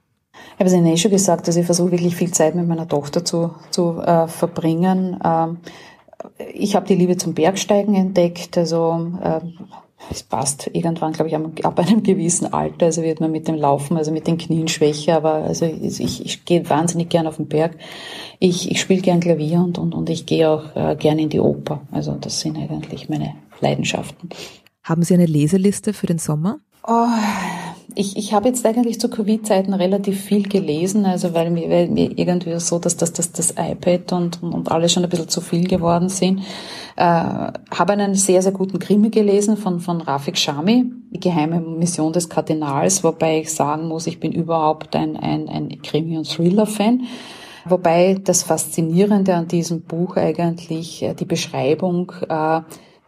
Ich 0.55 0.61
habe 0.61 0.67
es 0.67 0.73
Ihnen 0.73 0.87
eh 0.87 0.97
schon 0.97 1.11
gesagt, 1.11 1.47
also 1.47 1.61
ich 1.61 1.67
versuche 1.67 1.93
wirklich 1.93 2.17
viel 2.17 2.33
Zeit 2.33 2.55
mit 2.55 2.67
meiner 2.67 2.89
Tochter 2.89 3.25
zu, 3.25 3.55
zu 3.71 4.01
äh, 4.01 4.27
verbringen. 4.27 5.19
Ähm, 5.25 5.59
ich 6.53 6.75
habe 6.77 6.87
die 6.87 6.95
Liebe 6.95 7.17
zum 7.17 7.35
Bergsteigen 7.35 7.95
entdeckt, 7.95 8.57
also 8.59 9.13
äh, 9.23 9.41
es 10.11 10.23
passt 10.23 10.71
irgendwann, 10.73 11.13
glaube 11.13 11.29
ich, 11.29 11.65
ab 11.65 11.79
einem 11.79 12.03
gewissen 12.03 12.53
Alter, 12.53 12.87
also 12.87 13.03
wird 13.03 13.21
man 13.21 13.31
mit 13.31 13.49
dem 13.49 13.55
Laufen, 13.55 13.97
also 13.97 14.13
mit 14.13 14.27
den 14.27 14.39
Knien 14.39 14.69
schwächer, 14.69 15.17
aber 15.17 15.35
also 15.35 15.67
ich, 15.67 16.25
ich 16.25 16.45
gehe 16.45 16.69
wahnsinnig 16.69 17.09
gern 17.09 17.27
auf 17.27 17.37
den 17.37 17.49
Berg. 17.49 17.77
Ich, 18.39 18.71
ich 18.71 18.81
spiele 18.81 19.03
gern 19.03 19.21
Klavier 19.21 19.61
und, 19.61 19.79
und, 19.79 19.95
und 19.95 20.11
ich 20.11 20.27
gehe 20.27 20.49
auch 20.49 20.75
äh, 20.77 20.97
gern 20.97 21.19
in 21.19 21.29
die 21.29 21.41
Oper. 21.41 21.83
Also 21.91 22.13
das 22.13 22.41
sind 22.41 22.57
eigentlich 22.57 23.09
meine 23.09 23.35
Leidenschaften. 23.61 24.31
Haben 24.83 25.03
Sie 25.03 25.15
eine 25.15 25.27
Leseliste 25.27 25.93
für 25.93 26.07
den 26.07 26.19
Sommer? 26.19 26.59
Oh, 26.87 27.07
ich, 27.95 28.17
ich 28.17 28.33
habe 28.33 28.49
jetzt 28.49 28.65
eigentlich 28.67 29.01
zu 29.01 29.09
Covid-Zeiten 29.09 29.75
relativ 29.75 30.21
viel 30.21 30.49
gelesen, 30.49 31.07
also 31.07 31.35
weil 31.35 31.51
mir, 31.51 31.69
weil 31.71 31.89
mir 31.89 32.17
irgendwie 32.19 32.59
so, 32.61 32.79
dass 32.79 32.97
das, 32.97 33.13
das, 33.13 33.33
das 33.33 33.55
iPad 33.59 34.13
und, 34.13 34.43
und 34.43 34.71
alles 34.71 34.93
schon 34.93 35.05
ein 35.05 35.11
bisschen 35.11 35.29
zu 35.29 35.41
viel 35.41 35.67
geworden 35.67 36.09
sind. 36.09 36.41
Äh, 36.97 37.03
habe 37.05 37.93
einen 37.93 38.15
sehr, 38.15 38.43
sehr 38.43 38.53
guten 38.53 38.79
Krimi 38.79 39.11
gelesen 39.11 39.57
von, 39.57 39.81
von 39.81 40.01
Rafik 40.01 40.39
Shami, 40.39 40.85
die 41.11 41.21
geheime 41.21 41.61
Mission 41.61 42.13
des 42.13 42.29
Kardinals, 42.29 43.05
wobei 43.05 43.41
ich 43.41 43.53
sagen 43.53 43.89
muss, 43.89 44.07
ich 44.07 44.21
bin 44.21 44.33
überhaupt 44.33 44.95
ein, 44.97 45.17
ein, 45.17 45.49
ein 45.49 45.83
Krimi- 45.83 46.17
und 46.17 46.29
Thriller-Fan. 46.29 47.03
Wobei 47.67 48.19
das 48.23 48.43
Faszinierende 48.43 49.35
an 49.35 49.49
diesem 49.49 49.83
Buch 49.83 50.17
eigentlich 50.17 51.03
äh, 51.03 51.15
die 51.15 51.25
Beschreibung 51.25 52.13
äh, 52.29 52.61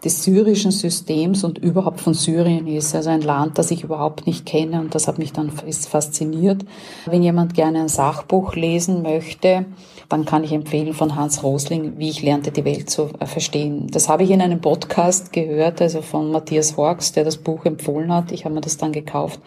des 0.05 0.23
syrischen 0.23 0.71
Systems 0.71 1.43
und 1.43 1.59
überhaupt 1.59 2.01
von 2.01 2.15
Syrien 2.15 2.67
ist. 2.67 2.95
Also 2.95 3.11
ein 3.11 3.23
Land, 3.23 3.59
das 3.59 3.71
ich 3.71 3.83
überhaupt 3.83 4.27
nicht 4.27 4.47
kenne 4.47 4.81
und 4.81 4.95
das 4.95 5.09
hat 5.09 5.19
mich 5.19 5.33
dann 5.33 5.51
fasziniert. 5.51 6.65
Wenn 7.07 7.23
jemand 7.23 7.55
gerne 7.55 7.81
ein 7.81 7.89
Sachbuch 7.89 8.55
lesen 8.55 9.03
möchte, 9.03 9.65
dann 10.09 10.25
kann 10.25 10.45
ich 10.45 10.53
empfehlen 10.53 10.95
von 10.95 11.17
Hans 11.17 11.43
Rosling, 11.43 11.99
wie 11.99 12.11
ich 12.11 12.23
lernte, 12.23 12.53
die 12.53 12.65
Welt 12.65 12.89
zu 12.91 13.11
äh, 13.19 13.27
verstehen. 13.27 13.89
Das 13.91 14.09
habe 14.09 14.23
ich 14.23 14.31
in 14.31 14.41
einem 14.41 14.61
Podcast 14.61 15.33
gehört, 15.33 15.83
also 15.83 16.03
von 16.03 16.31
Matthias 16.31 16.77
Horks, 16.77 17.13
der 17.13 17.25
das 17.25 17.39
Buch 17.39 17.65
empfohlen 17.65 18.13
hat. 18.13 18.33
Ich 18.33 18.45
habe 18.45 18.55
mir 18.55 18.61
das 18.61 18.77
dann 18.77 18.93
gekauft. 18.93 19.41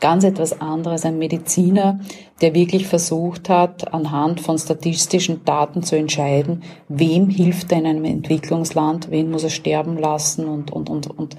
Ganz 0.00 0.24
etwas 0.24 0.60
anderes, 0.60 1.04
ein 1.04 1.18
Mediziner, 1.18 2.00
der 2.40 2.54
wirklich 2.54 2.86
versucht 2.86 3.48
hat, 3.48 3.92
anhand 3.92 4.40
von 4.40 4.58
statistischen 4.58 5.44
Daten 5.44 5.82
zu 5.82 5.96
entscheiden, 5.96 6.62
wem 6.88 7.28
hilft 7.28 7.72
er 7.72 7.78
in 7.78 7.86
einem 7.86 8.04
Entwicklungsland, 8.04 9.10
wen 9.10 9.30
muss 9.30 9.44
er 9.44 9.50
sterben 9.50 9.98
lassen 9.98 10.46
und, 10.46 10.70
und, 10.70 10.90
und, 10.90 11.06
und 11.06 11.36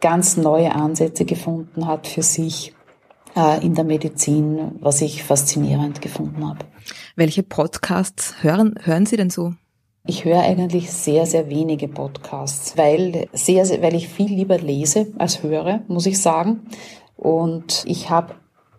ganz 0.00 0.36
neue 0.36 0.74
Ansätze 0.74 1.24
gefunden 1.24 1.86
hat 1.86 2.06
für 2.06 2.22
sich 2.22 2.72
in 3.62 3.74
der 3.74 3.84
Medizin, 3.84 4.72
was 4.80 5.02
ich 5.02 5.22
faszinierend 5.22 6.00
gefunden 6.00 6.46
habe. 6.48 6.60
Welche 7.16 7.42
Podcasts 7.42 8.42
hören, 8.42 8.74
hören 8.82 9.06
Sie 9.06 9.16
denn 9.16 9.30
so? 9.30 9.52
Ich 10.06 10.24
höre 10.24 10.40
eigentlich 10.40 10.90
sehr, 10.92 11.26
sehr 11.26 11.50
wenige 11.50 11.88
Podcasts, 11.88 12.78
weil, 12.78 13.28
sehr, 13.32 13.64
weil 13.82 13.94
ich 13.94 14.08
viel 14.08 14.28
lieber 14.28 14.56
lese 14.56 15.08
als 15.18 15.42
höre, 15.42 15.80
muss 15.88 16.06
ich 16.06 16.20
sagen. 16.20 16.60
Und 17.16 17.82
ich 17.86 18.08
habe 18.08 18.34